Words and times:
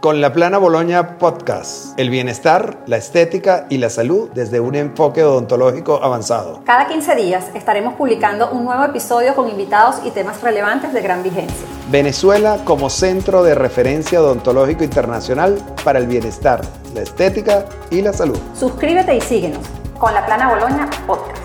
Con 0.00 0.22
la 0.22 0.32
Plana 0.32 0.56
Boloña 0.56 1.18
Podcast, 1.18 1.92
el 2.00 2.08
bienestar, 2.08 2.78
la 2.86 2.96
estética 2.96 3.66
y 3.68 3.76
la 3.76 3.90
salud 3.90 4.30
desde 4.32 4.58
un 4.58 4.74
enfoque 4.74 5.22
odontológico 5.22 6.02
avanzado. 6.02 6.62
Cada 6.64 6.88
15 6.88 7.16
días 7.16 7.50
estaremos 7.54 7.92
publicando 7.96 8.50
un 8.50 8.64
nuevo 8.64 8.82
episodio 8.82 9.34
con 9.34 9.50
invitados 9.50 10.00
y 10.06 10.10
temas 10.10 10.40
relevantes 10.40 10.94
de 10.94 11.02
gran 11.02 11.22
vigencia. 11.22 11.66
Venezuela 11.90 12.60
como 12.64 12.88
centro 12.88 13.42
de 13.42 13.54
referencia 13.54 14.22
odontológico 14.22 14.84
internacional 14.84 15.58
para 15.84 15.98
el 15.98 16.06
bienestar, 16.06 16.62
la 16.94 17.02
estética 17.02 17.66
y 17.90 18.00
la 18.00 18.14
salud. 18.14 18.38
Suscríbete 18.54 19.14
y 19.14 19.20
síguenos 19.20 19.66
con 19.98 20.14
la 20.14 20.24
Plana 20.24 20.48
Boloña 20.48 20.88
Podcast. 21.06 21.42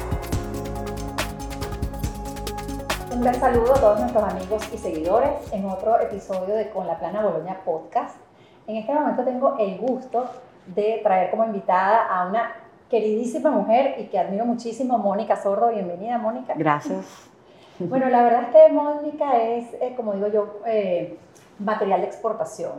Un 3.11 3.19
gran 3.21 3.37
saludo 3.37 3.73
a 3.75 3.79
todos 3.81 3.99
nuestros 3.99 4.23
amigos 4.23 4.63
y 4.73 4.77
seguidores 4.77 5.31
en 5.51 5.65
otro 5.65 5.99
episodio 5.99 6.55
de 6.55 6.69
Con 6.69 6.87
la 6.87 6.97
Plana 6.97 7.21
Boloña 7.21 7.59
Podcast. 7.65 8.15
En 8.67 8.77
este 8.77 8.93
momento 8.93 9.23
tengo 9.23 9.57
el 9.59 9.77
gusto 9.77 10.25
de 10.65 10.99
traer 11.03 11.29
como 11.29 11.45
invitada 11.45 12.07
a 12.07 12.27
una 12.27 12.51
queridísima 12.89 13.51
mujer 13.51 13.95
y 13.99 14.05
que 14.05 14.17
admiro 14.17 14.45
muchísimo, 14.45 14.97
Mónica 14.97 15.35
Sordo. 15.35 15.69
Bienvenida, 15.69 16.17
Mónica. 16.17 16.53
Gracias. 16.55 17.05
Bueno, 17.77 18.07
la 18.07 18.23
verdad 18.23 18.43
es 18.43 18.47
que 18.55 18.71
Mónica 18.71 19.37
es, 19.37 19.73
eh, 19.81 19.95
como 19.97 20.13
digo 20.13 20.27
yo, 20.27 20.61
eh, 20.65 21.19
material 21.59 21.99
de 21.99 22.07
exportación. 22.07 22.71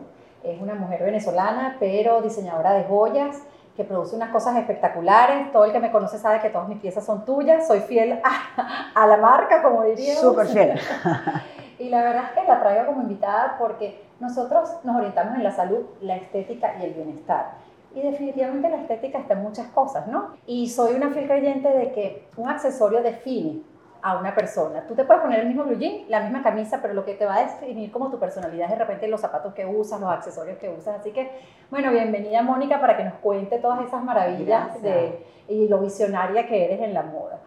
Es 0.42 0.58
una 0.58 0.74
mujer 0.74 1.02
venezolana, 1.02 1.76
pero 1.78 2.22
diseñadora 2.22 2.72
de 2.72 2.84
joyas, 2.84 3.42
que 3.76 3.84
produce 3.84 4.16
unas 4.16 4.30
cosas 4.30 4.56
espectaculares. 4.56 5.52
Todo 5.52 5.66
el 5.66 5.72
que 5.72 5.80
me 5.80 5.92
conoce 5.92 6.16
sabe 6.18 6.40
que 6.40 6.48
todas 6.48 6.66
mis 6.66 6.78
piezas 6.78 7.04
son 7.04 7.26
tuyas. 7.26 7.66
Soy 7.66 7.80
fiel 7.80 8.22
a, 8.24 8.90
a 8.94 9.06
la 9.06 9.18
marca, 9.18 9.62
como 9.62 9.82
diría. 9.82 10.14
Súper 10.14 10.46
fiel. 10.46 10.80
y 11.78 11.88
la 11.88 12.02
verdad 12.02 12.24
es 12.24 12.40
que 12.40 12.48
la 12.48 12.60
traigo 12.60 12.86
como 12.86 13.02
invitada 13.02 13.56
porque 13.58 14.02
nosotros 14.20 14.70
nos 14.84 14.96
orientamos 14.96 15.36
en 15.36 15.44
la 15.44 15.52
salud, 15.52 15.84
la 16.00 16.16
estética 16.16 16.74
y 16.80 16.84
el 16.84 16.94
bienestar. 16.94 17.54
Y 17.94 18.02
definitivamente 18.02 18.68
la 18.68 18.76
estética 18.76 19.18
está 19.18 19.34
en 19.34 19.42
muchas 19.42 19.68
cosas, 19.68 20.06
¿no? 20.06 20.36
Y 20.46 20.68
soy 20.68 20.94
una 20.94 21.10
fiel 21.10 21.26
creyente 21.26 21.68
de 21.68 21.92
que 21.92 22.28
un 22.36 22.48
accesorio 22.48 23.02
define 23.02 23.62
a 24.02 24.18
una 24.18 24.34
persona. 24.34 24.86
Tú 24.86 24.94
te 24.94 25.04
puedes 25.04 25.22
poner 25.22 25.40
el 25.40 25.48
mismo 25.48 25.64
blue 25.64 25.78
jean, 25.78 26.02
la 26.08 26.20
misma 26.20 26.42
camisa, 26.42 26.80
pero 26.80 26.94
lo 26.94 27.04
que 27.04 27.14
te 27.14 27.26
va 27.26 27.36
a 27.36 27.44
definir 27.44 27.90
como 27.90 28.10
tu 28.10 28.18
personalidad 28.18 28.66
es 28.66 28.78
de 28.78 28.84
repente 28.84 29.08
los 29.08 29.20
zapatos 29.20 29.52
que 29.54 29.66
usas, 29.66 30.00
los 30.00 30.10
accesorios 30.10 30.58
que 30.58 30.68
usas. 30.70 31.00
Así 31.00 31.10
que, 31.10 31.30
bueno, 31.70 31.90
bienvenida 31.90 32.42
Mónica 32.42 32.80
para 32.80 32.96
que 32.96 33.04
nos 33.04 33.14
cuente 33.14 33.58
todas 33.58 33.84
esas 33.84 34.04
maravillas 34.04 34.80
de, 34.82 35.24
y 35.48 35.66
lo 35.68 35.80
visionaria 35.80 36.46
que 36.46 36.66
eres 36.66 36.80
en 36.80 36.94
la 36.94 37.02
moda. 37.02 37.40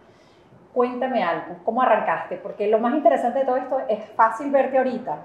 Cuéntame 0.73 1.23
algo, 1.23 1.55
¿cómo 1.63 1.81
arrancaste? 1.81 2.37
Porque 2.37 2.67
lo 2.67 2.79
más 2.79 2.93
interesante 2.93 3.39
de 3.39 3.45
todo 3.45 3.57
esto 3.57 3.79
es 3.87 4.03
fácil 4.15 4.51
verte 4.51 4.77
ahorita, 4.77 5.17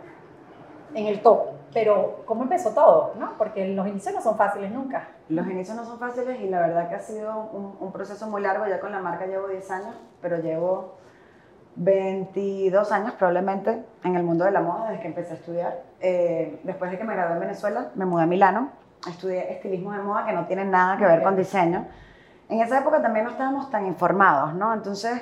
en 0.94 1.06
el 1.06 1.20
top. 1.20 1.40
Pero, 1.72 2.22
¿cómo 2.24 2.44
empezó 2.44 2.70
todo? 2.70 3.14
¿no? 3.18 3.32
Porque 3.36 3.66
los 3.68 3.86
inicios 3.86 4.14
no 4.14 4.20
son 4.20 4.36
fáciles 4.36 4.70
nunca. 4.70 5.08
Los 5.28 5.46
inicios 5.46 5.76
no 5.76 5.84
son 5.84 5.98
fáciles 5.98 6.40
y 6.40 6.48
la 6.48 6.60
verdad 6.60 6.88
que 6.88 6.94
ha 6.94 7.00
sido 7.00 7.50
un, 7.52 7.76
un 7.80 7.92
proceso 7.92 8.28
muy 8.28 8.40
largo. 8.40 8.66
Ya 8.66 8.78
con 8.78 8.92
la 8.92 9.00
marca 9.00 9.26
llevo 9.26 9.48
10 9.48 9.70
años, 9.72 9.94
pero 10.22 10.38
llevo 10.38 10.94
22 11.76 12.92
años 12.92 13.12
probablemente 13.14 13.84
en 14.04 14.14
el 14.14 14.22
mundo 14.22 14.44
de 14.44 14.52
la 14.52 14.60
moda 14.60 14.90
desde 14.90 15.02
que 15.02 15.08
empecé 15.08 15.32
a 15.32 15.36
estudiar. 15.36 15.82
Eh, 16.00 16.60
después 16.62 16.90
de 16.90 16.98
que 16.98 17.04
me 17.04 17.14
gradué 17.14 17.34
en 17.34 17.40
Venezuela, 17.40 17.90
me 17.94 18.04
mudé 18.04 18.22
a 18.22 18.26
Milano. 18.26 18.70
Estudié 19.08 19.52
estilismo 19.52 19.92
de 19.92 19.98
moda 19.98 20.24
que 20.24 20.32
no 20.32 20.46
tiene 20.46 20.64
nada 20.64 20.96
que 20.96 21.04
ver 21.04 21.22
con 21.22 21.36
diseño. 21.36 21.86
En 22.48 22.60
esa 22.60 22.78
época 22.78 23.02
también 23.02 23.24
no 23.24 23.32
estábamos 23.32 23.70
tan 23.70 23.86
informados, 23.86 24.54
¿no? 24.54 24.72
Entonces, 24.72 25.20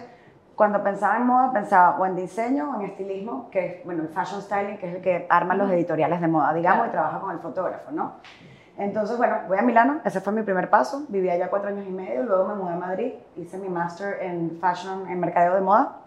cuando 0.56 0.82
pensaba 0.82 1.16
en 1.16 1.26
moda, 1.26 1.52
pensaba 1.52 1.98
o 1.98 2.06
en 2.06 2.16
diseño 2.16 2.70
o 2.70 2.80
en 2.80 2.86
estilismo, 2.86 3.48
que 3.50 3.66
es, 3.66 3.84
bueno, 3.84 4.02
el 4.02 4.08
fashion 4.08 4.42
styling, 4.42 4.78
que 4.78 4.88
es 4.88 4.94
el 4.96 5.02
que 5.02 5.26
arma 5.28 5.54
los 5.54 5.70
editoriales 5.70 6.20
de 6.20 6.28
moda, 6.28 6.52
digamos, 6.52 6.88
y 6.88 6.90
trabaja 6.90 7.20
con 7.20 7.30
el 7.30 7.38
fotógrafo, 7.38 7.90
¿no? 7.90 8.14
Entonces, 8.78 9.16
bueno, 9.16 9.36
voy 9.48 9.58
a 9.58 9.62
Milano, 9.62 10.00
ese 10.04 10.20
fue 10.20 10.32
mi 10.32 10.42
primer 10.42 10.70
paso, 10.70 11.04
viví 11.08 11.28
allá 11.28 11.50
cuatro 11.50 11.68
años 11.68 11.86
y 11.86 11.90
medio, 11.90 12.22
luego 12.22 12.48
me 12.48 12.54
mudé 12.54 12.72
a 12.72 12.76
Madrid, 12.76 13.12
hice 13.36 13.58
mi 13.58 13.68
máster 13.68 14.18
en 14.22 14.58
fashion, 14.60 15.08
en 15.08 15.20
mercadeo 15.20 15.54
de 15.54 15.60
moda, 15.60 15.98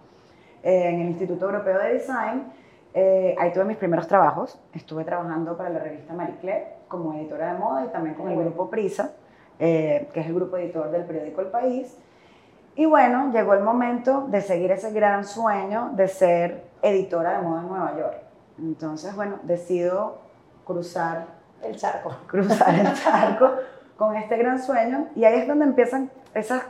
eh, 0.63 0.89
en 0.89 1.01
el 1.01 1.07
Instituto 1.09 1.45
Europeo 1.45 1.77
de 1.77 1.93
Design, 1.93 2.51
eh, 2.97 3.35
ahí 3.37 3.51
tuve 3.51 3.65
mis 3.65 3.77
primeros 3.77 4.07
trabajos, 4.07 4.57
estuve 4.73 5.03
trabajando 5.03 5.57
para 5.57 5.69
la 5.69 5.79
revista 5.79 6.13
Marie 6.13 6.37
Claire 6.37 6.67
como 6.87 7.13
editora 7.13 7.51
de 7.51 7.59
moda 7.59 7.85
y 7.85 7.89
también 7.89 8.15
con 8.15 8.29
el 8.29 8.37
grupo 8.37 8.69
Prisa, 8.69 9.11
eh, 9.59 10.07
que 10.13 10.21
es 10.21 10.27
el 10.27 10.33
grupo 10.33 10.55
editor 10.57 10.89
del 10.91 11.03
periódico 11.03 11.41
El 11.41 11.47
País, 11.47 11.97
y 12.75 12.85
bueno, 12.85 13.31
llegó 13.31 13.53
el 13.53 13.63
momento 13.63 14.27
de 14.27 14.41
seguir 14.41 14.71
ese 14.71 14.91
gran 14.91 15.23
sueño 15.23 15.91
de 15.93 16.07
ser 16.09 16.65
editora 16.81 17.37
de 17.37 17.41
moda 17.41 17.61
en 17.61 17.67
Nueva 17.67 17.97
York. 17.97 18.17
Entonces, 18.59 19.15
bueno, 19.15 19.39
decido 19.43 20.17
cruzar 20.65 21.25
el 21.63 21.75
charco. 21.77 22.11
Cruzar 22.27 22.75
el 22.75 22.93
charco 22.93 23.51
con 23.97 24.15
este 24.17 24.37
gran 24.37 24.61
sueño. 24.61 25.07
Y 25.15 25.23
ahí 25.23 25.39
es 25.39 25.47
donde 25.47 25.65
empiezan 25.65 26.11
esas, 26.33 26.63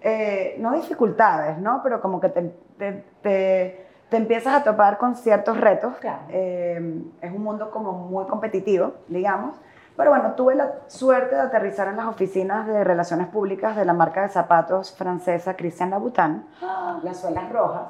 eh, 0.00 0.56
no 0.58 0.72
dificultades, 0.72 1.58
¿no? 1.58 1.80
Pero 1.82 2.00
como 2.00 2.18
que 2.18 2.30
te, 2.30 2.54
te, 2.78 3.04
te, 3.20 3.86
te 4.08 4.16
empiezas 4.16 4.54
a 4.54 4.64
topar 4.64 4.96
con 4.96 5.16
ciertos 5.16 5.60
retos. 5.60 5.96
Claro. 5.98 6.22
Eh, 6.30 7.02
es 7.20 7.30
un 7.30 7.42
mundo 7.42 7.70
como 7.70 7.92
muy 7.92 8.24
competitivo, 8.24 8.94
digamos. 9.08 9.56
Pero 9.96 10.10
bueno, 10.10 10.32
tuve 10.32 10.54
la 10.54 10.72
suerte 10.86 11.34
de 11.34 11.42
aterrizar 11.42 11.88
en 11.88 11.96
las 11.96 12.06
oficinas 12.06 12.66
de 12.66 12.82
relaciones 12.82 13.28
públicas 13.28 13.76
de 13.76 13.84
la 13.84 13.92
marca 13.92 14.22
de 14.22 14.28
zapatos 14.28 14.94
francesa 14.96 15.54
Christian 15.54 15.90
Louboutin, 15.90 16.44
las 17.02 17.20
suelas 17.20 17.50
rojas. 17.52 17.88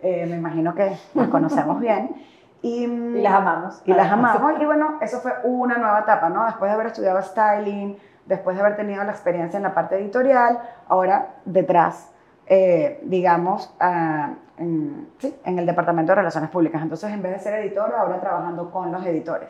Eh, 0.00 0.26
me 0.26 0.36
imagino 0.36 0.74
que 0.74 0.98
las 1.14 1.28
conocemos 1.28 1.80
bien. 1.80 2.14
Y, 2.60 2.84
Y 2.84 3.22
las 3.22 3.34
amamos. 3.34 3.82
Y 3.84 3.92
las 3.92 4.10
amamos. 4.10 4.60
Y 4.60 4.64
bueno, 4.64 4.98
eso 5.00 5.20
fue 5.20 5.32
una 5.44 5.78
nueva 5.78 6.00
etapa, 6.00 6.28
¿no? 6.28 6.44
Después 6.44 6.70
de 6.70 6.74
haber 6.74 6.86
estudiado 6.88 7.22
styling, 7.22 7.96
después 8.26 8.56
de 8.56 8.62
haber 8.62 8.76
tenido 8.76 9.04
la 9.04 9.12
experiencia 9.12 9.56
en 9.56 9.62
la 9.62 9.74
parte 9.74 9.96
editorial, 9.96 10.58
ahora 10.88 11.36
detrás, 11.44 12.10
eh, 12.46 13.00
digamos, 13.04 13.74
ah, 13.80 14.30
en, 14.58 15.08
sí, 15.18 15.34
en 15.44 15.58
el 15.58 15.66
Departamento 15.66 16.12
de 16.12 16.16
Relaciones 16.16 16.50
Públicas. 16.50 16.82
Entonces, 16.82 17.12
en 17.12 17.22
vez 17.22 17.32
de 17.32 17.38
ser 17.38 17.54
editora, 17.60 18.00
ahora 18.00 18.20
trabajando 18.20 18.70
con 18.70 18.90
los 18.92 19.04
editores. 19.06 19.48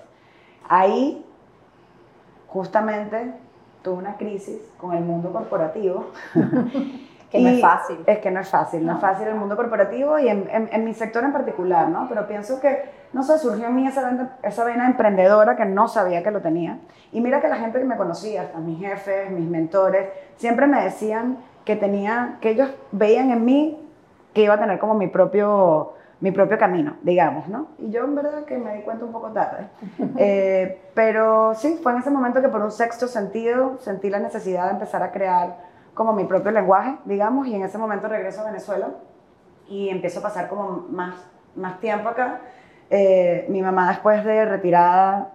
Ahí 0.68 1.24
justamente 2.54 3.32
tuve 3.82 3.96
una 3.98 4.16
crisis 4.16 4.58
con 4.78 4.94
el 4.94 5.04
mundo 5.04 5.30
corporativo. 5.32 6.06
Que 7.30 7.40
no 7.40 7.48
es 7.48 7.60
fácil. 7.60 7.98
Es 8.06 8.18
que 8.20 8.30
no 8.30 8.38
es 8.38 8.48
fácil, 8.48 8.86
no, 8.86 8.92
es 8.94 9.00
fácil 9.00 9.26
el 9.26 9.34
mundo 9.34 9.56
corporativo 9.56 10.20
y 10.20 10.28
en, 10.28 10.48
en- 10.52 10.68
en 10.72 10.84
mi 10.84 10.94
sector 10.94 11.24
en 11.24 11.32
particular, 11.32 11.88
¿no? 11.88 12.06
Pero 12.08 12.28
pienso 12.28 12.60
que, 12.60 12.84
no 13.12 13.24
sé, 13.24 13.38
surgió 13.40 13.66
en 13.66 13.74
mí 13.74 13.88
esa 13.88 14.08
vena, 14.08 14.36
esa 14.44 14.62
vena 14.62 14.86
emprendedora 14.86 15.56
que 15.56 15.64
no 15.64 15.88
sabía 15.88 16.22
que 16.22 16.30
lo 16.30 16.42
tenía. 16.42 16.78
Y 17.10 17.20
mira 17.20 17.40
que 17.40 17.48
la 17.48 17.56
gente 17.56 17.80
que 17.80 17.84
me 17.86 17.96
conocía, 17.96 18.42
hasta 18.42 18.58
mis 18.60 18.78
jefes, 18.78 19.32
mis 19.32 19.48
mentores, 19.48 20.10
siempre 20.36 20.68
me 20.68 20.80
decían 20.84 21.38
que 21.64 21.74
tenía, 21.74 22.36
que 22.40 22.50
ellos 22.50 22.70
veían 22.92 23.32
en 23.32 23.44
mí 23.44 23.84
que 24.32 24.42
iba 24.44 24.54
a 24.54 24.60
tener 24.60 24.78
como 24.78 24.94
mi 24.94 25.08
propio, 25.08 25.94
mi 26.20 26.30
propio 26.30 26.58
camino, 26.58 26.96
digamos, 27.02 27.48
¿no? 27.48 27.68
Y 27.78 27.90
yo 27.90 28.04
en 28.04 28.14
verdad 28.14 28.44
que 28.44 28.56
me 28.56 28.74
di 28.76 28.82
cuenta 28.82 29.04
un 29.04 29.12
poco 29.12 29.28
tarde. 29.32 29.68
Eh, 30.16 30.80
pero 30.94 31.54
sí, 31.54 31.78
fue 31.82 31.92
en 31.92 31.98
ese 31.98 32.10
momento 32.10 32.40
que 32.40 32.48
por 32.48 32.62
un 32.62 32.70
sexto 32.70 33.08
sentido 33.08 33.78
sentí 33.80 34.08
la 34.10 34.20
necesidad 34.20 34.66
de 34.66 34.70
empezar 34.72 35.02
a 35.02 35.10
crear 35.10 35.56
como 35.94 36.12
mi 36.12 36.24
propio 36.24 36.50
lenguaje, 36.52 36.96
digamos, 37.04 37.46
y 37.48 37.54
en 37.54 37.62
ese 37.62 37.78
momento 37.78 38.08
regreso 38.08 38.40
a 38.42 38.44
Venezuela 38.44 38.88
y 39.68 39.88
empiezo 39.88 40.20
a 40.20 40.22
pasar 40.22 40.48
como 40.48 40.86
más, 40.90 41.14
más 41.56 41.80
tiempo 41.80 42.08
acá. 42.08 42.40
Eh, 42.90 43.46
mi 43.48 43.60
mamá 43.62 43.88
después 43.88 44.24
de 44.24 44.44
retirada 44.44 45.30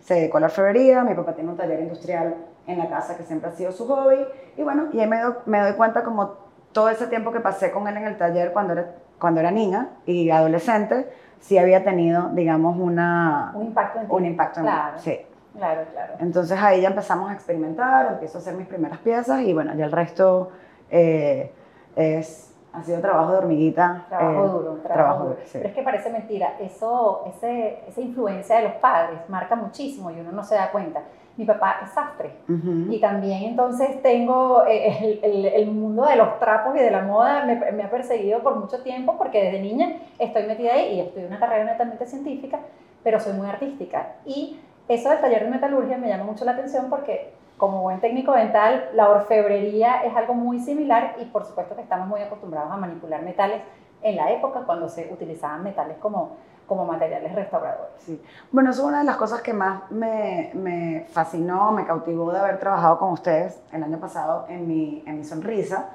se 0.00 0.14
dedicó 0.14 0.36
a 0.38 0.40
la 0.40 0.46
orfebrería, 0.46 1.02
mi 1.02 1.14
papá 1.14 1.34
tiene 1.34 1.50
un 1.50 1.56
taller 1.56 1.80
industrial 1.80 2.34
en 2.66 2.78
la 2.78 2.88
casa 2.88 3.16
que 3.16 3.24
siempre 3.24 3.48
ha 3.50 3.52
sido 3.52 3.72
su 3.72 3.86
hobby, 3.86 4.24
y 4.56 4.62
bueno, 4.62 4.88
y 4.92 5.00
ahí 5.00 5.06
me, 5.08 5.20
do- 5.20 5.42
me 5.46 5.60
doy 5.60 5.72
cuenta 5.74 6.04
como 6.04 6.34
todo 6.72 6.88
ese 6.88 7.06
tiempo 7.08 7.32
que 7.32 7.40
pasé 7.40 7.70
con 7.72 7.88
él 7.88 7.96
en 7.96 8.04
el 8.04 8.16
taller 8.16 8.52
cuando 8.52 8.74
era, 8.74 8.94
cuando 9.20 9.40
era 9.40 9.50
niña 9.50 9.90
y 10.06 10.30
adolescente, 10.30 11.08
sí 11.38 11.58
había 11.58 11.84
tenido, 11.84 12.30
digamos, 12.30 12.76
una, 12.78 13.52
Un 13.54 13.66
impacto 13.66 14.00
en 14.00 14.06
ti. 14.06 14.12
un 14.14 14.24
impacto 14.24 14.60
en 14.60 14.66
mí. 14.66 14.72
Claro. 14.72 14.98
Sí. 14.98 15.20
Claro, 15.56 15.82
claro. 15.92 16.12
Entonces 16.20 16.58
ahí 16.60 16.80
ya 16.80 16.88
empezamos 16.88 17.28
a 17.30 17.34
experimentar, 17.34 18.12
empiezo 18.12 18.38
a 18.38 18.40
hacer 18.40 18.54
mis 18.54 18.68
primeras 18.68 18.98
piezas 19.00 19.40
y 19.42 19.52
bueno, 19.52 19.74
ya 19.74 19.84
el 19.84 19.92
resto 19.92 20.50
eh, 20.90 21.52
es, 21.96 22.54
ha 22.72 22.82
sido 22.84 23.00
trabajo 23.00 23.32
de 23.32 23.38
hormiguita. 23.38 24.06
Trabajo 24.08 24.30
eh, 24.30 24.48
duro, 24.48 24.60
trabajo, 24.74 24.82
trabajo 24.82 25.18
duro. 25.24 25.34
duro, 25.34 25.42
sí. 25.46 25.50
Pero 25.54 25.68
es 25.68 25.74
que 25.74 25.82
parece 25.82 26.10
mentira, 26.10 26.54
eso, 26.60 27.24
ese, 27.26 27.80
esa 27.88 28.00
influencia 28.00 28.56
de 28.58 28.62
los 28.64 28.72
padres 28.74 29.18
marca 29.28 29.56
muchísimo 29.56 30.10
y 30.12 30.20
uno 30.20 30.30
no 30.30 30.44
se 30.44 30.54
da 30.54 30.70
cuenta. 30.70 31.02
Mi 31.40 31.46
papá 31.46 31.76
es 31.82 31.90
sastre 31.92 32.32
Ujú. 32.48 32.92
y 32.92 33.00
también 33.00 33.44
entonces 33.44 34.02
tengo 34.02 34.64
eh, 34.68 35.18
el, 35.22 35.24
el- 35.24 35.46
el 35.46 35.66
mundo 35.70 36.04
de 36.04 36.16
los 36.16 36.38
trapos 36.38 36.76
y 36.76 36.80
de 36.80 36.90
la 36.90 37.00
moda 37.00 37.44
me, 37.46 37.56
me 37.72 37.82
ha 37.82 37.90
perseguido 37.90 38.40
por 38.40 38.56
mucho 38.56 38.82
tiempo 38.82 39.16
porque 39.16 39.42
desde 39.44 39.60
niña 39.62 39.92
estoy 40.18 40.42
metida 40.44 40.74
ahí 40.74 40.96
y 40.96 41.00
estudié 41.00 41.26
una 41.26 41.38
carrera 41.38 41.64
netamente 41.64 42.04
científica, 42.04 42.58
pero 43.02 43.18
soy 43.20 43.32
muy 43.32 43.48
artística. 43.48 44.16
Y 44.26 44.60
eso 44.86 45.08
del 45.08 45.20
taller 45.20 45.44
de 45.44 45.50
metalurgia 45.50 45.96
me 45.96 46.08
llama 46.08 46.24
mucho 46.24 46.44
la 46.44 46.52
atención 46.52 46.90
porque 46.90 47.32
como 47.56 47.80
buen 47.82 48.00
técnico 48.00 48.32
dental, 48.32 48.90
la 48.94 49.08
orfebrería 49.08 50.02
es 50.04 50.14
algo 50.14 50.34
muy 50.34 50.60
similar 50.60 51.16
y 51.22 51.24
por 51.26 51.44
supuesto 51.46 51.74
que 51.74 51.80
estamos 51.82 52.06
muy 52.08 52.20
acostumbrados 52.20 52.70
a 52.70 52.76
manipular 52.76 53.22
metales 53.22 53.62
en 54.02 54.16
la 54.16 54.30
época 54.30 54.60
cuando 54.66 54.88
se 54.90 55.10
utilizaban 55.12 55.62
metales 55.62 55.96
como, 55.98 56.36
como 56.70 56.84
materiales 56.84 57.34
restauradores. 57.34 57.94
Sí. 57.98 58.22
Bueno, 58.52 58.70
eso 58.70 58.82
es 58.82 58.88
una 58.88 59.00
de 59.00 59.04
las 59.04 59.16
cosas 59.16 59.42
que 59.42 59.52
más 59.52 59.90
me, 59.90 60.52
me, 60.54 61.04
fascinó, 61.10 61.72
me 61.72 61.84
cautivó 61.84 62.30
de 62.30 62.38
haber 62.38 62.60
trabajado 62.60 62.96
con 62.96 63.10
ustedes 63.10 63.60
el 63.72 63.82
año 63.82 63.98
pasado 63.98 64.46
en 64.48 64.68
mi, 64.68 65.02
en 65.04 65.18
mi 65.18 65.24
sonrisa. 65.24 65.88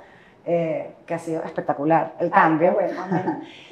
Eh, 0.47 0.97
que 1.07 1.15
ha 1.15 1.17
sido 1.17 1.41
espectacular 1.41 2.13
el 2.19 2.29
cambio. 2.29 2.73
bueno, 2.73 2.93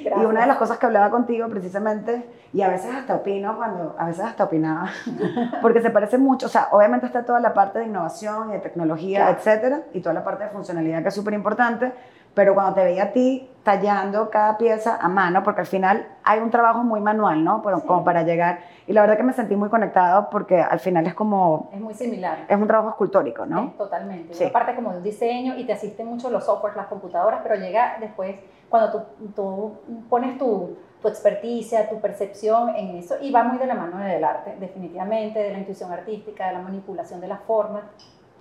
y 0.00 0.24
una 0.24 0.40
de 0.40 0.46
las 0.48 0.56
cosas 0.56 0.76
que 0.76 0.86
hablaba 0.86 1.08
contigo 1.08 1.46
precisamente, 1.48 2.26
y 2.52 2.62
a 2.62 2.68
veces 2.68 2.92
hasta 2.92 3.14
opino 3.14 3.56
cuando, 3.56 3.94
a 3.96 4.06
veces 4.06 4.24
hasta 4.24 4.42
opinaba, 4.42 4.88
porque 5.62 5.80
se 5.80 5.90
parece 5.90 6.18
mucho, 6.18 6.46
o 6.46 6.48
sea, 6.48 6.70
obviamente 6.72 7.06
está 7.06 7.24
toda 7.24 7.38
la 7.38 7.54
parte 7.54 7.78
de 7.78 7.84
innovación 7.84 8.48
y 8.48 8.52
de 8.54 8.58
tecnología, 8.58 9.30
etcétera, 9.30 9.82
y 9.92 10.00
toda 10.00 10.14
la 10.14 10.24
parte 10.24 10.44
de 10.44 10.50
funcionalidad 10.50 11.02
que 11.02 11.10
es 11.10 11.14
súper 11.14 11.34
importante, 11.34 11.92
pero 12.34 12.54
cuando 12.54 12.74
te 12.74 12.84
veía 12.84 13.04
a 13.04 13.12
ti 13.12 13.48
tallando 13.62 14.28
cada 14.28 14.58
pieza 14.58 14.98
a 15.00 15.08
mano, 15.08 15.42
porque 15.42 15.62
al 15.62 15.66
final 15.66 16.06
hay 16.22 16.40
un 16.40 16.50
trabajo 16.50 16.82
muy 16.82 17.00
manual, 17.00 17.42
¿no? 17.42 17.62
Como 17.62 18.04
para 18.04 18.22
llegar. 18.22 18.58
Y 18.86 18.92
la 18.92 19.00
verdad 19.00 19.16
que 19.16 19.22
me 19.22 19.32
sentí 19.32 19.56
muy 19.56 19.70
conectado 19.70 20.28
porque 20.30 20.60
al 20.60 20.80
final 20.80 21.06
es 21.06 21.14
como... 21.14 21.70
Es 21.72 21.80
muy 21.80 21.94
similar. 21.94 22.44
Es 22.46 22.56
un 22.56 22.66
trabajo 22.66 22.90
escultórico, 22.90 23.46
¿no? 23.46 23.72
totalmente. 23.78 24.34
Sí. 24.34 24.46
Parte 24.52 24.74
como 24.74 24.90
de 24.90 24.98
un 24.98 25.02
diseño 25.02 25.56
y 25.56 25.64
te 25.64 25.72
asisten 25.72 26.06
mucho 26.06 26.28
los 26.28 26.44
softwares, 26.44 26.76
las 26.76 26.88
computadoras, 26.88 27.40
pero 27.42 27.54
llega 27.54 27.96
después 28.00 28.36
cuando 28.68 28.90
tú, 28.92 29.32
tú 29.34 29.72
pones 30.10 30.36
tu, 30.36 30.76
tu 31.04 31.08
experticia, 31.08 31.88
tu 31.88 32.00
percepción 32.00 32.74
en 32.76 32.96
eso 32.96 33.16
y 33.20 33.30
va 33.30 33.44
muy 33.44 33.58
de 33.58 33.66
la 33.66 33.74
mano 33.74 33.98
del 33.98 34.24
arte, 34.24 34.56
definitivamente, 34.58 35.38
de 35.38 35.52
la 35.52 35.58
intuición 35.58 35.92
artística, 35.92 36.48
de 36.48 36.54
la 36.54 36.60
manipulación 36.60 37.20
de 37.20 37.28
las 37.28 37.40
formas. 37.40 37.84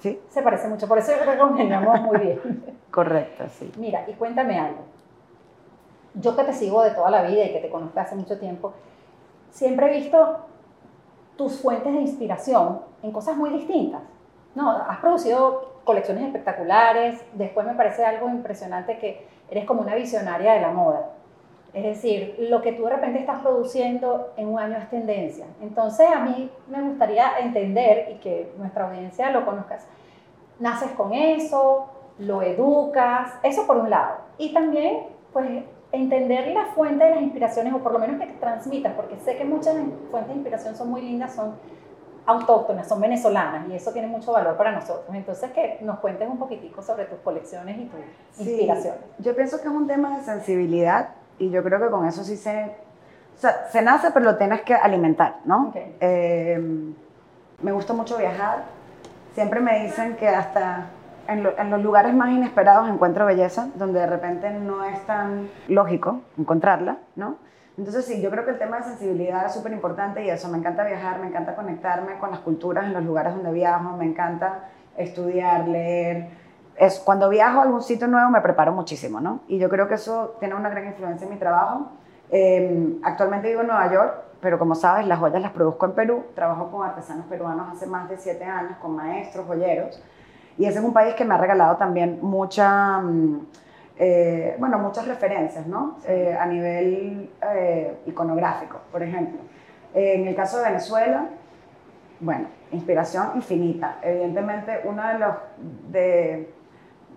Sí. 0.04 0.22
Se 0.30 0.42
parece 0.42 0.68
mucho, 0.68 0.86
por 0.86 0.98
eso 0.98 1.14
que 1.14 1.44
muy 2.02 2.20
bien. 2.20 2.78
Correcto, 2.92 3.46
sí. 3.58 3.72
Mira, 3.78 4.04
y 4.06 4.12
cuéntame 4.16 4.60
algo. 4.60 4.82
Yo 6.16 6.36
que 6.36 6.44
te 6.44 6.52
sigo 6.52 6.84
de 6.84 6.92
toda 6.92 7.10
la 7.10 7.24
vida 7.24 7.46
y 7.46 7.54
que 7.54 7.60
te 7.60 7.70
conozco 7.70 7.98
hace 8.02 8.14
mucho 8.14 8.38
tiempo, 8.38 8.74
siempre 9.50 9.88
he 9.88 10.02
visto 10.02 10.40
tus 11.38 11.58
fuentes 11.62 11.94
de 11.94 12.02
inspiración 12.02 12.82
en 13.02 13.14
cosas 13.14 13.38
muy 13.38 13.50
distintas. 13.52 14.02
No, 14.56 14.72
has 14.72 14.98
producido 14.98 15.72
colecciones 15.86 16.26
espectaculares, 16.26 17.24
después 17.32 17.66
me 17.66 17.74
parece 17.74 18.04
algo 18.04 18.28
impresionante 18.28 18.98
que 18.98 19.26
eres 19.50 19.64
como 19.64 19.84
una 19.84 19.96
visionaria 19.96 20.52
de 20.52 20.60
la 20.60 20.72
moda. 20.72 21.12
Es 21.74 21.84
decir, 21.84 22.36
lo 22.50 22.62
que 22.62 22.74
tú 22.74 22.84
de 22.84 22.92
repente 22.92 23.20
estás 23.20 23.42
produciendo 23.42 24.34
en 24.38 24.48
un 24.48 24.60
año 24.60 24.78
es 24.78 24.90
tendencia. 24.90 25.46
Entonces 25.62 26.08
a 26.14 26.20
mí 26.20 26.50
me 26.68 26.81
gustaría 26.81 27.40
entender 27.40 28.10
y 28.12 28.16
que 28.20 28.54
nuestra 28.58 28.88
audiencia 28.88 29.31
lo 29.31 29.46
conozcas. 29.46 29.88
¿Naces 30.60 30.92
con 30.92 31.14
eso? 31.14 31.90
lo 32.20 32.42
educas, 32.42 33.31
eso 33.44 33.66
por 33.66 33.78
un 33.78 33.90
lado. 33.90 34.18
Y 34.38 34.54
también, 34.54 35.04
pues, 35.31 35.64
entender 35.92 36.48
la 36.48 36.68
fuente 36.68 37.04
de 37.04 37.12
las 37.12 37.22
inspiraciones, 37.22 37.74
o 37.74 37.80
por 37.80 37.94
lo 37.94 38.00
menos 38.00 38.19
que 38.19 38.28
transmitas, 38.34 38.94
porque 38.94 39.18
sé 39.18 39.36
que 39.36 39.46
muchas 39.46 39.76
fuentes 40.10 40.30
de 40.30 40.36
inspiración 40.36 40.76
son 40.76 40.90
muy 40.90 41.02
lindas, 41.02 41.34
son 41.36 41.56
autóctonas, 42.26 42.88
son 42.88 43.02
venezolanas, 43.02 43.68
y 43.69 43.76
eso 43.76 43.92
tiene 43.92 44.08
mucho 44.08 44.31
valor 44.31 44.56
para 44.58 44.72
nosotros. 44.72 45.14
Entonces, 45.14 45.52
que 45.52 45.80
nos 45.81 46.00
cuentes 46.00 46.28
un 46.30 46.38
poquitico 46.38 46.81
sobre 46.81 47.06
tus 47.06 47.19
colecciones 47.19 47.78
y 47.78 47.86
tus 47.86 48.48
inspiraciones. 48.48 49.02
Yo 49.19 49.36
pienso 49.36 49.60
que 49.62 49.68
es 49.68 49.74
un 49.74 49.88
tema 49.88 50.18
de 50.18 50.24
sensibilidad, 50.24 51.10
y 51.39 51.50
yo 51.50 51.63
creo 51.63 51.80
que 51.80 51.89
con 51.89 52.07
eso 52.07 52.24
sí 52.24 52.38
se... 52.38 52.75
O 53.35 53.39
sea, 53.39 53.68
se 53.71 53.81
nace, 53.81 54.12
pero 54.12 54.25
lo 54.25 54.38
tienes 54.38 54.62
que 54.62 54.75
alimentar, 54.75 55.38
¿no? 55.45 55.74
Eh, 55.75 56.94
me 57.62 57.71
gusta 57.71 57.94
mucho 57.94 58.18
viajar. 58.18 58.65
Siempre 59.33 59.59
me 59.59 59.83
dicen 59.83 60.15
que 60.15 60.30
hasta 60.30 60.89
en, 61.27 61.44
los 61.44 61.81
lugares 61.81 62.13
más 62.13 62.30
inesperados 62.30 62.89
encuentro 62.89 63.25
belleza, 63.25 63.69
donde 63.75 64.00
de 64.00 64.07
repente 64.07 64.50
no 64.51 64.83
es 64.83 65.00
tan 65.06 65.50
lógico 65.68 66.21
encontrarla, 66.38 66.97
¿no? 67.15 67.38
Entonces 67.77 68.06
sí, 68.06 68.21
yo 68.21 68.30
creo 68.30 68.45
que 68.45 68.51
el 68.51 68.59
tema 68.59 68.77
de 68.77 68.83
sensibilidad 68.83 69.45
es 69.47 69.53
súper 69.53 69.71
importante 69.71 70.24
y 70.24 70.30
eso, 70.30 70.47
me 70.50 70.59
encanta 70.59 70.83
viajar, 70.83 71.19
me 71.19 71.27
encanta 71.27 71.56
conectarme 71.56 72.19
con 72.19 72.30
las 72.30 72.39
culturas 72.39 72.85
en 72.85 72.94
los 72.94 73.03
lugares 73.03 73.33
donde 73.33 73.51
viajo, 73.51 73.97
me 73.97 74.06
encanta 74.06 74.65
estudiar, 74.95 75.68
leer. 75.68 76.43
Es, 76.75 77.00
cuando 77.00 77.30
viajo 77.30 77.60
a 77.60 77.64
algún 77.64 77.81
sitio 77.81 78.08
nuevo 78.08 78.30
me 78.30 78.42
preparo 78.42 78.72
muchísimo, 78.72 79.20
¿no? 79.20 79.42
Y 79.48 79.58
yo 79.60 79.70
creo 79.70 79.88
que 79.88 79.96
eso 79.96 80.36
tiene 80.40 80.56
una 80.56 80.70
gran 80.70 80.88
influencia 80.88 81.25
en 81.25 81.34
mi 81.34 81.40
trabajo. 81.40 81.88
Em, 82.31 83.00
actualmente 83.04 83.48
vivo 83.48 83.62
en 83.62 83.68
Nueva 83.68 83.92
York, 83.92 84.14
pero 84.42 84.58
como 84.58 84.74
sabes, 84.75 85.06
las 85.06 85.20
joyas 85.20 85.42
las 85.42 85.52
produzco 85.52 85.86
en 85.86 85.92
Perú. 85.94 86.24
Trabajo 86.34 86.72
con 86.72 86.86
artesanos 86.86 87.25
peruanos 87.28 87.68
hace 87.72 87.86
más 87.86 88.10
de 88.10 88.18
siete 88.18 88.44
años, 88.44 88.78
con 88.81 88.96
maestros, 88.96 89.46
joyeros. 89.46 90.02
Y 90.58 90.66
ese 90.66 90.80
es 90.80 90.86
un 90.86 90.94
país 90.94 91.16
que 91.16 91.25
me 91.25 91.36
ha 91.36 91.38
regalado 91.38 91.78
también 91.78 92.20
mucha, 92.22 93.00
mm, 93.00 93.48
eh, 93.98 94.56
bueno, 94.60 94.80
muchas 94.80 95.08
referencias, 95.08 95.68
¿no? 95.68 95.98
Eh, 96.06 96.36
a 96.40 96.46
nivel 96.46 97.31
eh, 97.54 98.00
iconográfico, 98.06 98.80
por 98.92 99.04
ejemplo. 99.04 99.40
en 99.96 100.28
el 100.28 100.36
caso 100.36 100.58
de 100.58 100.64
Venezuela, 100.66 101.28
bueno, 102.19 102.48
inspiración 102.72 103.31
infinita. 103.36 103.98
Evidentemente, 104.02 104.81
uno 104.86 105.08
de 105.08 105.19
los, 105.19 105.36
de, 105.92 106.54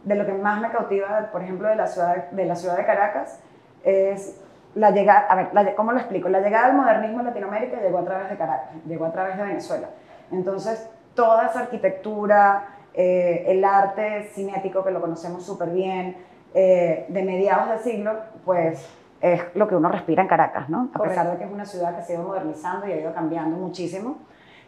de 0.06 0.14
lo 0.14 0.24
que 0.24 0.32
más 0.32 0.60
me 0.60 0.70
cautiva, 0.70 1.28
por 1.32 1.42
ejemplo, 1.42 1.68
de 1.68 1.74
la 1.74 1.88
ciudad 1.88 2.30
de, 2.30 2.44
la 2.46 2.54
ciudad 2.54 2.76
de 2.76 2.86
Caracas, 2.86 3.40
es 3.82 4.40
la 4.76 4.92
llegada, 4.92 5.26
a 5.28 5.34
ver, 5.34 5.74
¿cómo 5.74 5.90
lo 5.90 5.98
explico? 5.98 6.28
La 6.28 6.40
llegada 6.40 6.68
del 6.68 6.76
modernismo 6.76 7.20
en 7.20 7.26
Latinoamérica 7.26 7.80
llegó 7.80 7.98
a 7.98 8.04
través 8.04 8.30
de 8.30 8.36
Caracas, 8.36 8.70
llegó 8.86 9.04
a 9.04 9.10
través 9.10 9.36
de 9.36 9.42
Venezuela. 9.42 9.88
Entonces, 10.30 10.88
toda 11.14 11.46
esa 11.46 11.60
arquitectura, 11.60 12.68
eh, 12.94 13.46
el 13.48 13.64
arte 13.64 14.30
cinético, 14.32 14.84
que 14.84 14.92
lo 14.92 15.00
conocemos 15.00 15.44
súper 15.44 15.70
bien, 15.70 16.16
eh, 16.54 17.06
de 17.08 17.22
mediados 17.24 17.68
del 17.70 17.78
siglo, 17.80 18.12
pues 18.44 18.88
es 19.20 19.42
lo 19.54 19.66
que 19.66 19.74
uno 19.74 19.88
respira 19.88 20.22
en 20.22 20.28
Caracas, 20.28 20.68
¿no? 20.68 20.90
A 20.94 21.02
pesar 21.02 21.32
de 21.32 21.38
que 21.38 21.44
es 21.44 21.50
una 21.50 21.64
ciudad 21.64 21.96
que 21.96 22.02
se 22.02 22.12
ha 22.12 22.16
ido 22.16 22.28
modernizando 22.28 22.86
y 22.86 22.92
ha 22.92 23.00
ido 23.00 23.12
cambiando 23.12 23.56
muchísimo. 23.56 24.18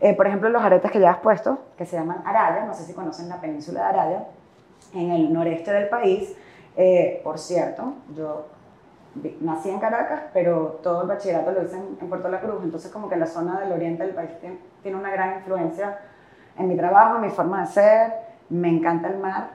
Eh, 0.00 0.14
por 0.14 0.26
ejemplo, 0.26 0.48
los 0.48 0.62
aretes 0.62 0.90
que 0.90 0.98
ya 0.98 1.10
has 1.10 1.18
puesto, 1.18 1.58
que 1.76 1.86
se 1.86 1.96
llaman 1.96 2.22
Araya, 2.24 2.64
no 2.64 2.74
sé 2.74 2.82
si 2.84 2.92
conocen 2.92 3.28
la 3.28 3.40
península 3.40 3.80
de 3.82 3.86
Araya, 3.86 4.24
en 4.94 5.10
el 5.10 5.32
noreste 5.32 5.72
del 5.72 5.88
país. 5.88 6.34
por 7.24 7.38
cierto, 7.38 7.94
yo 8.16 8.46
nací 9.40 9.70
en 9.70 9.78
Caracas, 9.78 10.22
pero 10.32 10.78
todo 10.82 11.02
el 11.02 11.08
bachillerato 11.08 11.52
lo 11.52 11.62
hice 11.62 11.76
en, 11.76 12.08
Puerto 12.08 12.28
La 12.28 12.40
Cruz, 12.40 12.60
entonces 12.62 12.90
como 12.90 13.08
que 13.08 13.16
la 13.16 13.26
zona 13.26 13.60
del 13.60 13.72
oriente 13.72 14.04
del 14.04 14.14
país 14.14 14.30
tiene, 14.40 14.58
tiene 14.82 14.96
una 14.96 15.10
gran 15.10 15.38
influencia 15.38 15.98
en 16.56 16.68
mi 16.68 16.76
trabajo, 16.76 17.16
en 17.16 17.22
mi 17.22 17.30
forma 17.30 17.62
de 17.62 17.66
ser, 17.66 18.12
me 18.48 18.68
encanta 18.68 19.08
el 19.08 19.18
mar, 19.18 19.50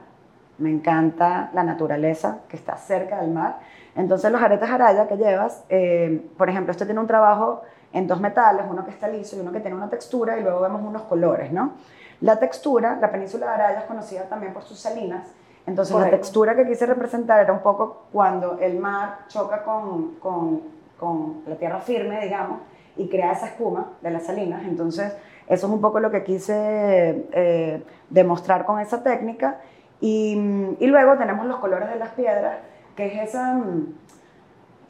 me 0.58 0.70
encanta 0.70 1.50
la 1.52 1.64
naturaleza 1.64 2.40
que 2.48 2.56
está 2.56 2.76
cerca 2.76 3.20
del 3.20 3.30
mar. 3.30 3.58
Entonces 3.96 4.30
los 4.30 4.40
aretes 4.40 4.70
araya 4.70 5.06
que 5.06 5.16
llevas, 5.16 5.64
eh, 5.68 6.26
por 6.36 6.48
ejemplo, 6.48 6.72
este 6.72 6.84
tiene 6.84 7.00
un 7.00 7.06
trabajo 7.06 7.62
en 7.92 8.06
dos 8.06 8.20
metales, 8.20 8.64
uno 8.68 8.84
que 8.84 8.90
está 8.90 9.08
liso 9.08 9.36
y 9.36 9.40
uno 9.40 9.52
que 9.52 9.60
tiene 9.60 9.76
una 9.76 9.88
textura 9.88 10.38
y 10.38 10.42
luego 10.42 10.60
vemos 10.60 10.82
unos 10.82 11.02
colores, 11.02 11.52
¿no? 11.52 11.72
La 12.20 12.38
textura, 12.38 12.98
la 13.00 13.10
península 13.10 13.46
de 13.46 13.52
Araya 13.52 13.78
es 13.80 13.84
conocida 13.84 14.24
también 14.24 14.52
por 14.52 14.62
sus 14.62 14.78
salinas, 14.78 15.28
entonces 15.66 15.96
la 15.96 16.10
textura 16.10 16.54
que 16.54 16.66
quise 16.66 16.84
representar 16.84 17.40
era 17.40 17.52
un 17.52 17.60
poco 17.60 18.04
cuando 18.12 18.58
el 18.58 18.78
mar 18.78 19.20
choca 19.28 19.62
con, 19.64 20.16
con, 20.16 20.60
con 20.98 21.42
la 21.46 21.56
tierra 21.56 21.80
firme, 21.80 22.20
digamos, 22.20 22.60
y 22.96 23.08
crea 23.08 23.32
esa 23.32 23.46
espuma 23.46 23.92
de 24.02 24.10
las 24.10 24.24
salinas, 24.24 24.62
entonces 24.64 25.14
eso 25.46 25.66
es 25.66 25.72
un 25.72 25.80
poco 25.80 26.00
lo 26.00 26.10
que 26.10 26.24
quise 26.24 27.26
eh, 27.32 27.82
demostrar 28.10 28.64
con 28.64 28.80
esa 28.80 29.02
técnica. 29.02 29.60
Y, 30.00 30.76
y, 30.80 30.86
luego 30.86 31.16
tenemos 31.16 31.46
los 31.46 31.58
colores 31.58 31.88
de 31.88 31.96
las 31.96 32.10
piedras, 32.10 32.56
que 32.96 33.06
es 33.06 33.28
esa, 33.28 33.58